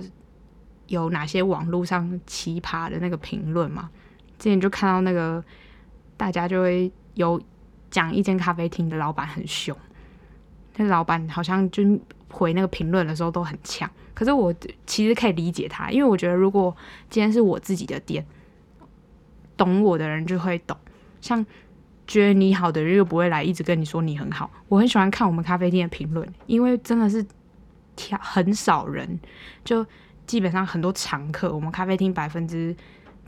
[0.87, 3.91] 有哪些网络上奇葩的那个评论嘛？
[4.39, 5.43] 之前就看到那个
[6.17, 7.41] 大家就会有
[7.91, 9.77] 讲一间咖啡厅的老板很凶，
[10.77, 11.83] 那老板好像就
[12.31, 13.91] 回那个评论的时候都很呛。
[14.15, 14.55] 可是我
[14.87, 16.77] 其实可以理解他，因为我觉得如果
[17.11, 18.25] 今天是我自己的店。
[19.57, 20.77] 懂我的人就会懂，
[21.21, 21.47] 像
[22.09, 24.51] 觉得你好的人又不会来一直跟你说你很好。
[24.67, 27.25] 我很喜欢看我们咖啡店的评论，因为真的是
[27.97, 29.19] 挑 很少人，
[29.65, 29.85] 就
[30.27, 31.55] 基本上很多常客。
[31.55, 32.75] 我们咖啡厅百分之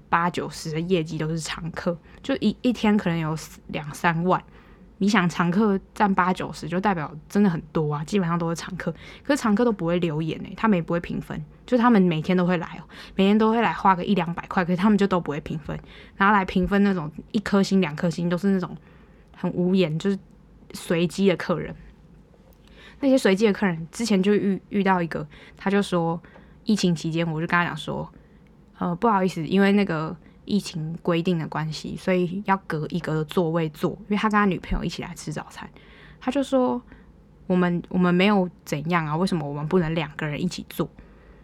[0.09, 3.37] 八九十的业绩都是常客，就一一天可能有
[3.69, 4.43] 两三万。
[4.99, 8.91] 你想常客占八九十，就代表真的很多啊，基本上都是常客。
[9.23, 12.83] 可是常客都不会留言诶，他们也不会评分，就他们每天都会来哦，
[13.15, 15.79] 每天都会来花个一两百块，可是他们就都不会评分，
[16.17, 18.75] 然后来评分那种一颗星、两颗星都是那种
[19.37, 20.19] 很无言，就是
[20.73, 21.77] 随机的客人。
[23.01, 25.27] 那些随机的客人之前就遇遇到一个，
[25.57, 26.21] 他就说
[26.65, 28.13] 疫情期间，我就跟他讲说，
[28.79, 30.17] 呃，不好意思，因为那个。
[30.49, 33.91] 疫情规定的关系，所以要隔一个座位坐。
[34.03, 35.69] 因为他跟他女朋友一起来吃早餐，
[36.21, 36.81] 他就说
[37.49, 40.89] ：“我们我们没有怎样啊，为什么我们不能两个人一起坐？”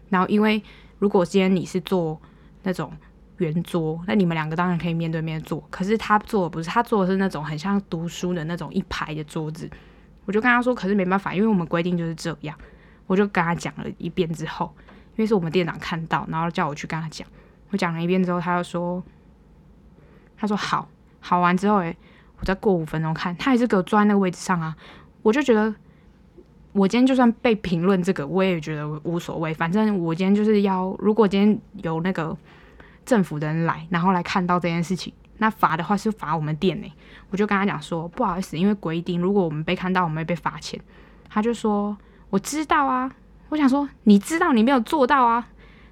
[0.09, 0.63] 然后，因为
[1.01, 2.17] 如果今天你是坐
[2.63, 2.93] 那种
[3.39, 5.61] 圆桌，那你们两个当然可以面对面坐。
[5.69, 9.69] 可是他坐的不是，他坐的是那种很像读书的那种一排的桌子。
[10.25, 12.57] 我就跟他说：“可是没办法，因为我们规定就是这样。”
[13.07, 14.73] 我就跟他讲了一遍之后，
[15.17, 17.27] 因为是我们店长看到，然后叫我去跟他讲。
[17.71, 19.03] 我讲了一遍之后，他就说
[20.39, 20.89] ：“他说好，
[21.21, 21.97] 好完之后，诶，
[22.39, 24.77] 我再过五分钟看，他还是给我坐在那个位置上啊。”
[25.23, 25.75] 我就觉得，
[26.73, 29.53] 我今天就算被评论这个，我也觉得无所谓。
[29.53, 32.37] 反正我今天就是要，如果今天有那个
[33.05, 35.13] 政府的人来，然后来看到这件事情，
[35.43, 36.87] 那罚的话是罚我们店呢。
[37.31, 40.81] 我就跟他讲说：“不好意思，因为规定，如果我们被看到，我们会被罚钱。”
[41.29, 41.97] 他就说
[42.31, 43.11] ：“我知道啊。”
[43.51, 45.49] 我想说：“你知道，你没有做到啊。”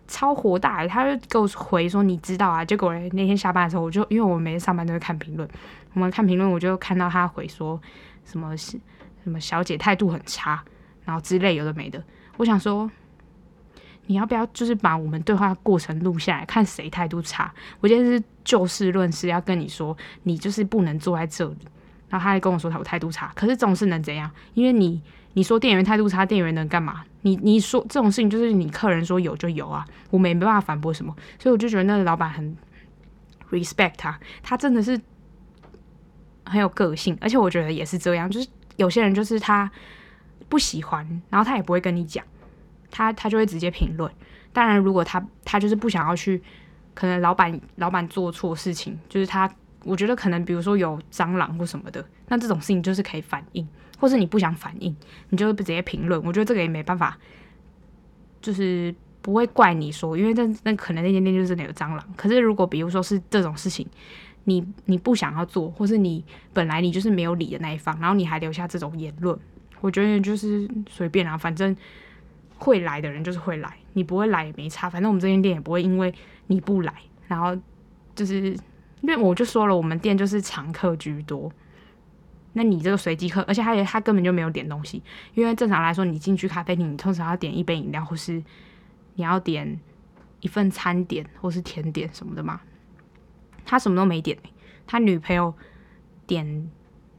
[0.06, 2.64] 超火大，他就给我回说，你知道啊？
[2.64, 5.48] 结果那天下班的时候，我就因为我每天上班都会看评论，
[5.94, 7.80] 我们看评论，我就看到他回说
[8.24, 8.78] 什么什
[9.24, 10.62] 么小姐态度很差，
[11.04, 12.02] 然后之类有的没的。
[12.38, 12.90] 我想说，
[14.10, 17.54] 你要不要就是把我们对话过程录下来，看谁态度差？
[17.78, 21.58] 我今天是就事论事，要跟你说，你就是不能坐在这里。
[22.08, 24.28] 然后他还跟我说他有态度差，可是这种事能怎样？
[24.54, 25.00] 因为你。
[25.32, 27.04] 你说店员态度差，店员能干嘛？
[27.22, 32.56] 你你说这种事情就是你客人说有就有啊，我们也没办法反驳什么，所以我就觉得那个老板很
[33.52, 35.00] respect 他，他真的是
[36.44, 39.70] 很有个性，而且我觉得也是这样，就是有些人就是他
[40.48, 42.24] 不喜欢，然后他也不会跟你讲，
[42.90, 44.10] 他他就会直接评论。
[44.52, 46.42] 当然，如果他他就是不想要去，
[46.94, 49.50] 可能老板老板做错事情，就是他
[49.84, 53.66] 我觉得可能比如说有蟑螂或什么的，那这种事情就是可以反映。
[53.98, 54.96] 或是你不想反应，
[55.28, 56.18] 你就会直接评论。
[56.24, 57.18] 我觉得这个也没办法，
[58.40, 62.02] 就是不会怪你说，因为那那可能那间店就是真的有蟑螂。
[62.16, 63.86] 可是如果比如说是这种事情，
[64.44, 66.24] 你你不想要做，或是你
[66.54, 69.38] 本来你就是没有理的那一方，然后你还留下这种言论，
[69.82, 71.76] 我觉得就是随便啊，反正
[72.60, 74.88] 会来的人就是会来，你不会来也没差。
[74.88, 76.14] 反正我们这间店也不会因为
[76.46, 76.94] 你不来，
[77.26, 77.58] 然后
[78.14, 78.50] 就是
[79.00, 81.50] 因为我就说了，我们店就是常客居多。
[82.52, 85.02] 那你这个随机客，而且他也他根本就没有点东西，
[85.34, 88.42] 因为正常来说，你进去咖啡厅，你通常要点一杯饮料，或是
[89.14, 89.80] 你要点
[90.40, 92.60] 一份餐点或是甜点什么的嘛。
[93.64, 94.36] 他什么都没点，
[94.86, 95.54] 他女朋友
[96.26, 96.68] 点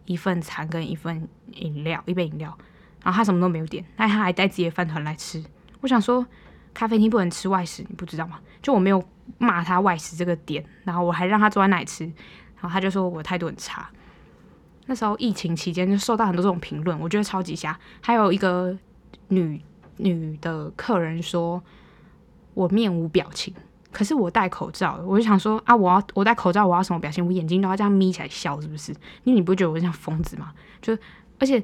[0.05, 2.57] 一份餐跟一份饮料，一杯饮料，
[3.03, 5.43] 然后他什么都没有点，但他还带自己的饭团来吃。
[5.81, 6.25] 我想说，
[6.73, 8.39] 咖啡厅不能吃外食，你不知道吗？
[8.61, 9.03] 就我没有
[9.37, 13.89] 骂他外食这个点，然后我还让他坐在那里吃，然后他就说我态度很差。
[14.85, 17.77] 那时候疫情期间就受到很多这种评论，我觉得超级瞎。
[18.01, 18.77] 还有一个
[19.29, 19.61] 女
[19.97, 21.61] 女的客人说，
[22.53, 23.53] 我面无表情，
[23.91, 27.25] 可是我戴口罩，我就想说啊，我要我戴口罩，我要什么表情？
[27.25, 28.91] 我眼睛都要这样眯起来笑，是不是？
[29.23, 30.51] 因为你不觉得我像疯子吗？
[30.81, 30.97] 就
[31.39, 31.63] 而且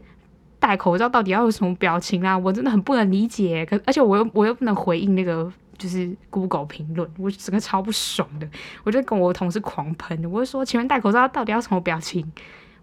[0.68, 2.38] 戴口罩到底要有什么表情啊？
[2.38, 3.66] 我真的很不能理解。
[3.66, 8.46] 可而且我又我又不能回应那个就是 Google 评论，我整个超不爽的。
[8.84, 12.30] 我就跟我同事狂喷，我就说，请问戴口罩到底要什么表情？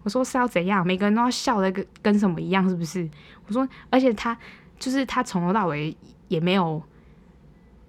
[0.01, 0.83] 我说是要怎样？
[0.83, 3.07] 每个人都要笑的跟跟什么一样，是不是？
[3.45, 4.35] 我说，而且他
[4.79, 5.95] 就是他从头到尾
[6.27, 6.81] 也没有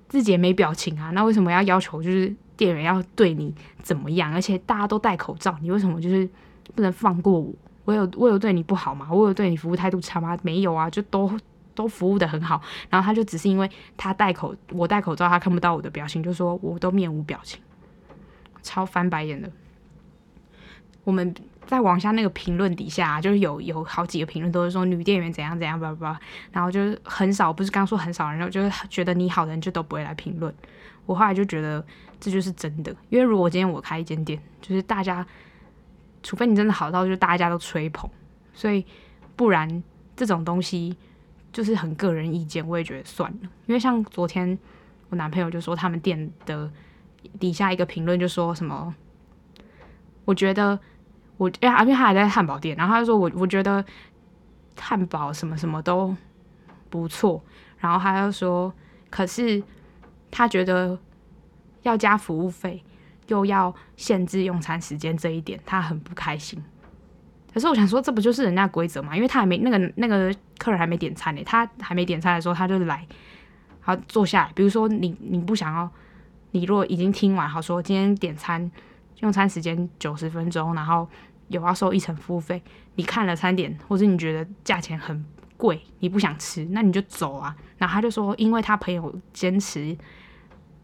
[0.09, 4.31] 自己也没表情啊，那为什么要要求就是店员要对你怎么样？
[4.35, 6.29] 而且大家都戴口罩，你为什么就是
[6.75, 7.51] 不能放过我？
[7.87, 9.09] 我有我有对你不好吗？
[9.11, 10.37] 我有对你服务态度差吗？
[10.43, 11.31] 没有啊，就都
[11.75, 12.61] 都服务得很好。
[12.91, 17.61] 然后他就只是因为他戴口我戴口罩，他看不到我的表情，就说我都面无表情，
[18.61, 19.49] 超翻白眼的。
[21.05, 21.33] 我们
[21.65, 26.19] 在往下那个评论底下，就是有有好几个评论都是说女店员怎样怎样吧吧，
[26.51, 30.53] 然后就是很少，不是刚说很少人，就是觉得你好的人就都不会来评论。
[31.07, 31.85] 我后来就觉得
[32.19, 35.25] 这就是真的，因为如果今天我开一间店，就是大家。
[36.27, 38.11] 除非你真的好到就大家都吹捧，
[38.53, 38.85] 所以
[39.37, 39.81] 不然
[40.17, 40.97] 这种东西
[41.53, 43.49] 就是很个人意见，我也觉得算了。
[43.67, 44.59] 因为像昨天
[45.09, 46.69] 我男朋友就说他们店的
[47.39, 48.93] 底下一个评论就说什么，
[50.25, 50.77] 我觉得
[51.37, 53.85] 我哎呀，因为他还在汉堡店，然后他就说我我觉得
[54.77, 56.13] 汉堡什么什么都
[56.91, 57.41] 不错，
[57.79, 58.75] 然后他就说
[59.11, 59.63] 可是
[60.33, 60.99] 他觉得
[61.83, 62.83] 要加服务费。
[63.29, 66.63] 又要限制用餐时间这一点，他很不开心。
[67.53, 69.17] 可是我想说，这不就是人家规则吗？
[69.17, 73.07] 因为他还没那个那个客人还没点餐呢，他还没点餐的时候，他就来，
[73.81, 74.53] 好坐下来。
[74.55, 75.91] 比如说你你不想要，
[76.51, 78.71] 你如果已经听完，好说今天点餐
[79.21, 81.09] 用餐时间九十分钟，然后
[81.49, 82.63] 有要收一成服务费，
[82.97, 85.25] 你看了餐点，或者你觉得价钱很
[85.57, 87.57] 贵，你不想吃，那你就走啊。
[87.79, 89.97] 然后他就说，因为他朋友坚持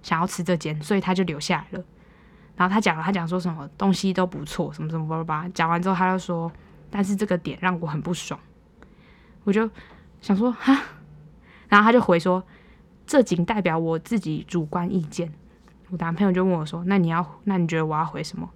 [0.02, 1.84] 想要吃这间，所以他就留下来了。
[2.62, 5.50] 然后他讲了，他讲说什么东西都不错，什么什么吧吧。
[5.52, 6.50] 讲完之后，他就说
[6.88, 8.38] ：“但是这个点让我很不爽。”
[9.42, 9.68] 我就
[10.20, 10.80] 想说哈，
[11.68, 12.40] 然后他就回说
[13.04, 15.32] ：“这仅代表我自己主观意见。”
[15.90, 18.48] 我男朋友就问我说：“那你要，那你觉得我要回什么？”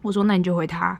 [0.00, 0.98] 我说：“那你就回他，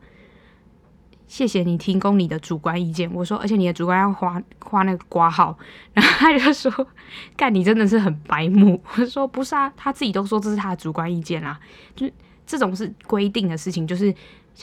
[1.31, 5.57] 谢谢你提供你的主观意见。”我说：“而且你的主观要花花那个挂号。
[5.95, 6.89] ”然后他就说
[7.39, 11.61] ：“干，你真的是很白目。”我说：“不是啊，他自己都说这是他的主观意见啊。”
[11.95, 12.11] 就
[12.45, 14.13] 这种是规定的事情，就是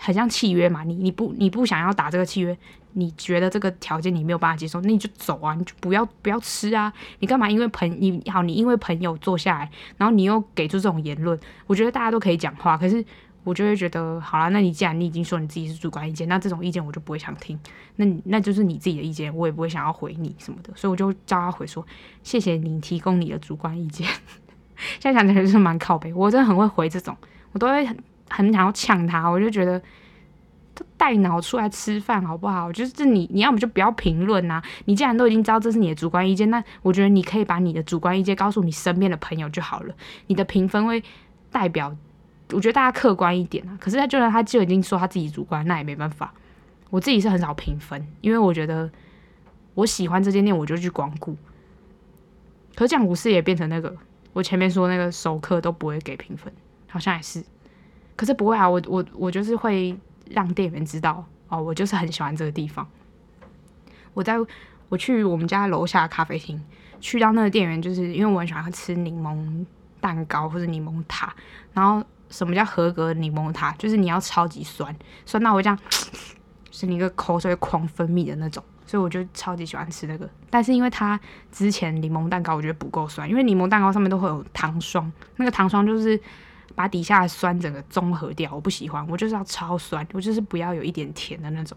[0.02, 0.84] 很像契约嘛。
[0.84, 2.58] 你你不你不想要打这个契约，
[2.92, 6.92] 你觉得这个条件你没有办法接受，那你就走啊，你就不要不要吃啊。
[7.20, 13.06] 你干嘛因为朋你好，你因为朋友坐下来，然后你又给出这种言论，我觉得大家都可以讲话，可是
[13.48, 17.58] 我就会觉得，好啦，那你既然你已经说你自己是主观意见，那这种意见我就不会想听。
[17.96, 20.74] 那你那就是你自己的意见，我也不会想要回你什么的。
[20.76, 21.86] 所以我就叫他回说，
[22.24, 24.06] 谢谢你提供你的主观意见。
[25.00, 27.16] 现在想起来就是蛮靠北，我真的很会回这种。
[27.54, 29.82] 我都会很很想要呛他，我就觉得
[30.76, 32.70] 都带脑出来吃饭好不好？
[32.74, 34.62] 就是你你要么就不要评论呐。
[34.84, 39.96] 你既然都已经知道这是你的主观意见，那我觉得你可以把你的主观意见告诉你身边的朋友就好了。
[40.28, 41.02] 你的评分会
[41.50, 41.96] 代表，
[42.52, 43.78] 我觉得大家客观一点啊。
[43.80, 46.34] 可是他就算他就已经说他自己主观，那也没办法。
[46.90, 48.90] 我自己是很少评分，因为我觉得
[49.74, 51.36] 我喜欢这间店，我就去光顾。
[52.76, 53.96] 可是这样不是也变成那个
[54.34, 56.52] 我前面说那个熟客都不会给评分。
[56.90, 57.44] 好像也是，
[58.16, 59.96] 可是不会啊，我我我就是会
[60.30, 62.88] 让店员知道哦，我就是很喜欢这个地方。
[64.14, 64.36] 我在
[64.88, 66.64] 我去我们家楼下咖啡厅，
[67.02, 69.66] 去到那个店员，就是因为我很喜欢吃柠檬
[70.00, 71.36] 蛋糕或者柠檬塔。
[71.74, 73.72] 然后什么叫合格柠檬塔？
[73.74, 75.78] 就是你要超级酸，酸到我这样，
[76.72, 78.64] 是你一个口水狂分泌的那种。
[78.86, 80.30] 所以我就超级喜欢吃那个。
[80.50, 81.20] 但是因为它
[81.52, 86.20] 之前柠檬蛋糕我觉得不够酸，因为柠檬蛋糕上面都会有糖霜，那个糖霜就是。
[86.76, 91.76] 把底下的酸整个综合掉，我不喜欢，我就是要超酸，我就是不要有一点甜的那种。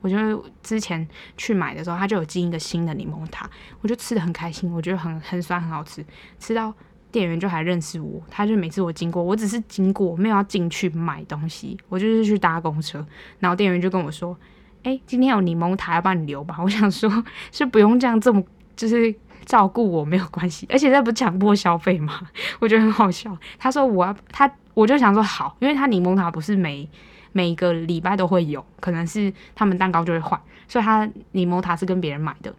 [0.00, 1.06] 我觉得之前
[1.36, 3.48] 去买的时候，它就有进一个新的柠檬塔，
[3.82, 6.04] 我就吃得很开心，我觉得很很酸，很好吃。
[6.40, 6.74] 吃到
[7.16, 13.06] 店员就还认识我，他就每次我经过，我只是经过，没有要进去买东西，我就是去搭公车，
[13.38, 14.36] 然后店员就跟我说
[14.84, 17.10] ：“哎，今天有柠檬塔，要帮你留吧。”我想说，
[17.50, 18.44] 是不用这样这么
[18.76, 19.14] 就是。
[19.44, 22.20] 照顾我没有关系，而且这不强迫消费吗？
[22.58, 23.38] 我觉得很好笑。
[23.60, 26.88] 他说我要他，我就想说好，因为他柠檬塔不是每
[27.30, 32.52] 每个礼拜都会有，可能是他们蛋糕就会换，所以他柠檬塔是跟别人买的。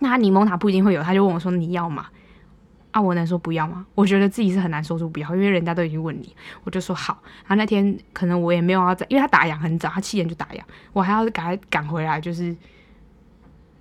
[0.00, 2.08] 那他柠檬塔不一定会有，他就问我说你要吗？
[2.96, 3.84] 啊，我能说不要吗？
[3.94, 6.34] 我觉得自己是很难说出不要，因为人家都已经问你，
[6.64, 7.22] 我就说好。
[7.46, 10.60] 然后那天可能我也没有要在，因为他打烊很早，他七点就打烊，
[10.92, 12.56] 我还要赶快赶回来，就是。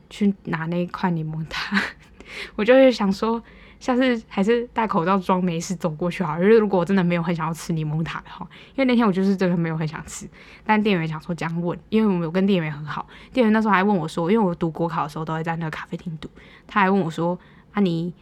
[0.07, 1.75] 去拿那一块柠檬塔，
[2.55, 3.41] 我就是想说，
[3.79, 6.35] 下次还是戴口罩装没事走过去好。
[6.39, 10.29] 因为如果我真的没有很想要吃柠檬塔的话，因为那天我就是真的没有很想吃，
[10.63, 16.29] 但店员想说这样问，因为我有跟店员很好，店员那时候还问我说，因为我读国考的时候都会在那个咖啡厅读，
[16.67, 17.37] 他还问我说，
[17.73, 18.13] 啊你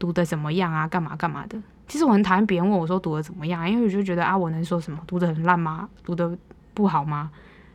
[0.00, 0.88] 读的怎么样啊？
[0.88, 1.56] 干嘛干嘛的？
[1.86, 4.98] 其实我很讨厌别人问我说读的怎么样，因为我就觉得啊，我能说什么？
[5.06, 5.88] 读的很烂吗？
[6.02, 6.36] 读的
[6.74, 7.30] 不好吗？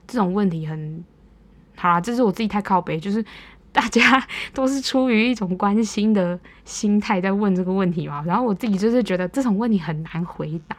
[0.08, 1.04] 这种问题很
[1.76, 3.24] 好啦，这是我自己太靠北，就是
[3.72, 4.22] 大家
[4.54, 8.24] 都是出于一种关心的心态在问这个问题嘛。
[8.26, 10.76] 然后我自己就是觉得这种问题很难回答。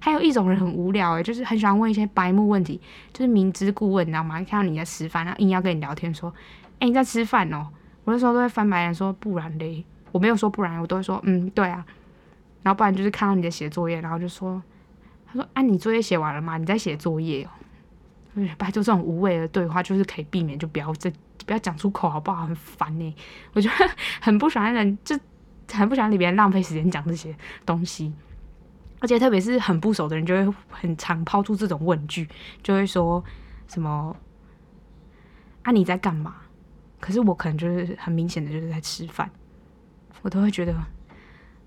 [0.00, 2.80] 还有一种人很无聊诶，就是很喜欢问一些白目问题，
[3.12, 4.42] 就是明知故问，你知道吗？
[4.42, 6.34] 看到你在吃饭，然后硬要跟你聊天，说
[6.80, 7.68] ：“哎，你在吃饭哦。”
[8.02, 11.84] 我那时候都会翻白眼说：“不然嘞？”我没有说不然，我都会说：“嗯，对啊。”
[12.62, 14.62] 然后不然就是看到你在写作业，然后就说
[15.26, 16.58] ：“他说啊，你作业写完了吗？
[16.58, 17.50] 你在写作业哦。”
[18.56, 21.12] 拜托，这种无谓的对话就是可以避免，就不要再
[21.44, 22.46] 不要讲出口好不好？
[22.46, 23.14] 很烦呢，
[23.52, 23.90] 我觉得
[24.20, 25.18] 很不喜欢人，就
[25.72, 27.34] 很不喜欢里边浪费时间讲这些
[27.66, 28.12] 东西。
[29.00, 32.28] 而且特别是很不熟的人，就会很常抛出这种问句，
[32.62, 33.22] 就会说
[33.66, 34.16] 什么
[35.64, 36.36] 啊，你在干嘛？
[37.00, 39.28] 可是我可能就是很明显的就是在吃饭，
[40.22, 40.74] 我都会觉得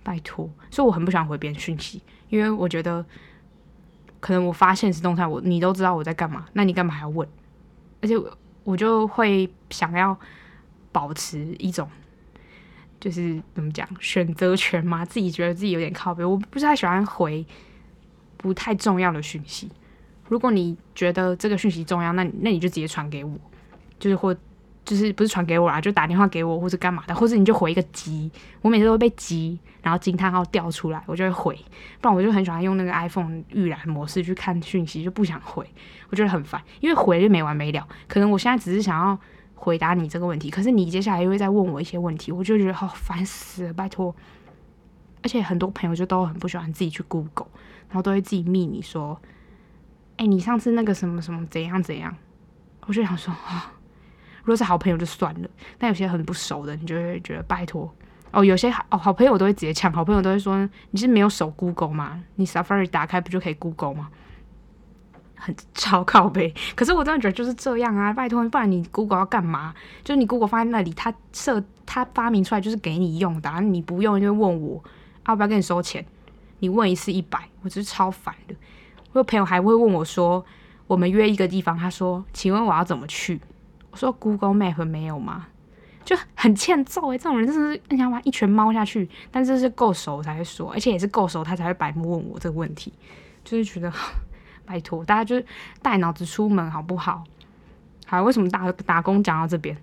[0.03, 3.05] 拜托，所以我很不喜欢回别人讯息，因为我觉得
[4.19, 7.27] 可能我发现实动态，我你都知道我在干嘛，那你干嘛还要问？
[8.01, 10.17] 而且我我就会想要
[10.91, 11.87] 保持一种。
[12.97, 17.45] 就是怎么讲选择权嘛，自己觉得自己有点靠边，我不是太喜欢回
[18.37, 19.69] 不太重要的讯息。
[20.27, 23.37] 如果你觉得这个讯息重要，那那你就直接传给我，
[23.99, 24.35] 就是或
[24.85, 28.31] 就是不是传给我啦，就打电话给我或是干嘛的，或者你就回一个急，
[28.61, 31.55] 我每次都会被急，然后惊叹号掉出来，我就会回。
[31.99, 35.69] 不然我就很喜欢用那个 iPhone 预览模式去看讯息，就不想回，
[36.09, 37.85] 我觉得很烦，因为回就没完没了。
[38.07, 39.19] 可能我现在只是想要。
[39.57, 44.13] 回答你这个问题，可是你接下来又会再问我一些问题，我就觉得好烦死了，拜托。
[45.23, 47.47] 而且很多朋友就都很不喜欢自己去 Google，
[47.87, 49.19] 然后都会自己密你说，
[50.17, 52.15] 哎，你上次那个什么什么怎样怎样，
[52.85, 53.71] 我就想说啊，
[54.45, 57.93] 如果是好朋友就算了，但有些很不熟的，你就会觉得拜托。
[58.31, 60.57] 哦，有些好哦好朋友都会直接抢，好朋友都会说，
[60.91, 62.23] 你是没有手 Google 吗？
[62.35, 64.09] 你 Safari 打开不就可以 Google 吗？
[65.35, 68.13] 很超靠北， 可是我真的觉得就是这样啊！
[68.13, 69.73] 拜托，不然你 Google 要干嘛？
[70.03, 74.83] 就是你 Google 放在那里，它设它发明出来就是给你用的，啊，你不用就会问我
[75.27, 76.05] 要不要跟你收钱？
[76.59, 78.55] 你问一次一百，我真是超烦的。
[79.11, 80.43] 我有朋友还会问我说，
[80.87, 83.39] 我们约一个地方，他说，请问我要怎么去？
[83.95, 85.47] 我说 Google Map 没有吗？
[86.03, 89.09] 就很欠揍诶、这种人真的是你想把一拳猫下去。
[89.31, 92.91] 但是是够熟才会说，而且也是够熟他才会白目问我这个问题，
[93.45, 93.91] 就是觉得。
[94.67, 95.45] 拜托，大家就是
[95.81, 97.23] 带脑子出门好不好？
[98.07, 99.77] 好，为什么打打工讲到这边？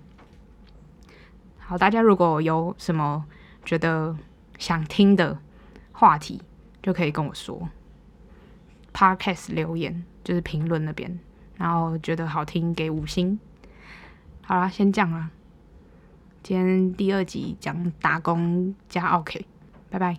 [1.58, 3.24] 好，大家如果有什么
[3.64, 4.14] 觉得
[4.58, 5.38] 想听的
[5.92, 6.42] 话题，
[6.82, 7.68] 就可以跟我说。
[8.92, 11.18] Podcast 留言就是评论那边，
[11.56, 13.38] 然后觉得好听给五星。
[14.45, 15.30] 好啦，先这样啦。
[16.43, 19.47] 今天第二集讲打工加 OK，，
[19.88, 20.18] 拜拜。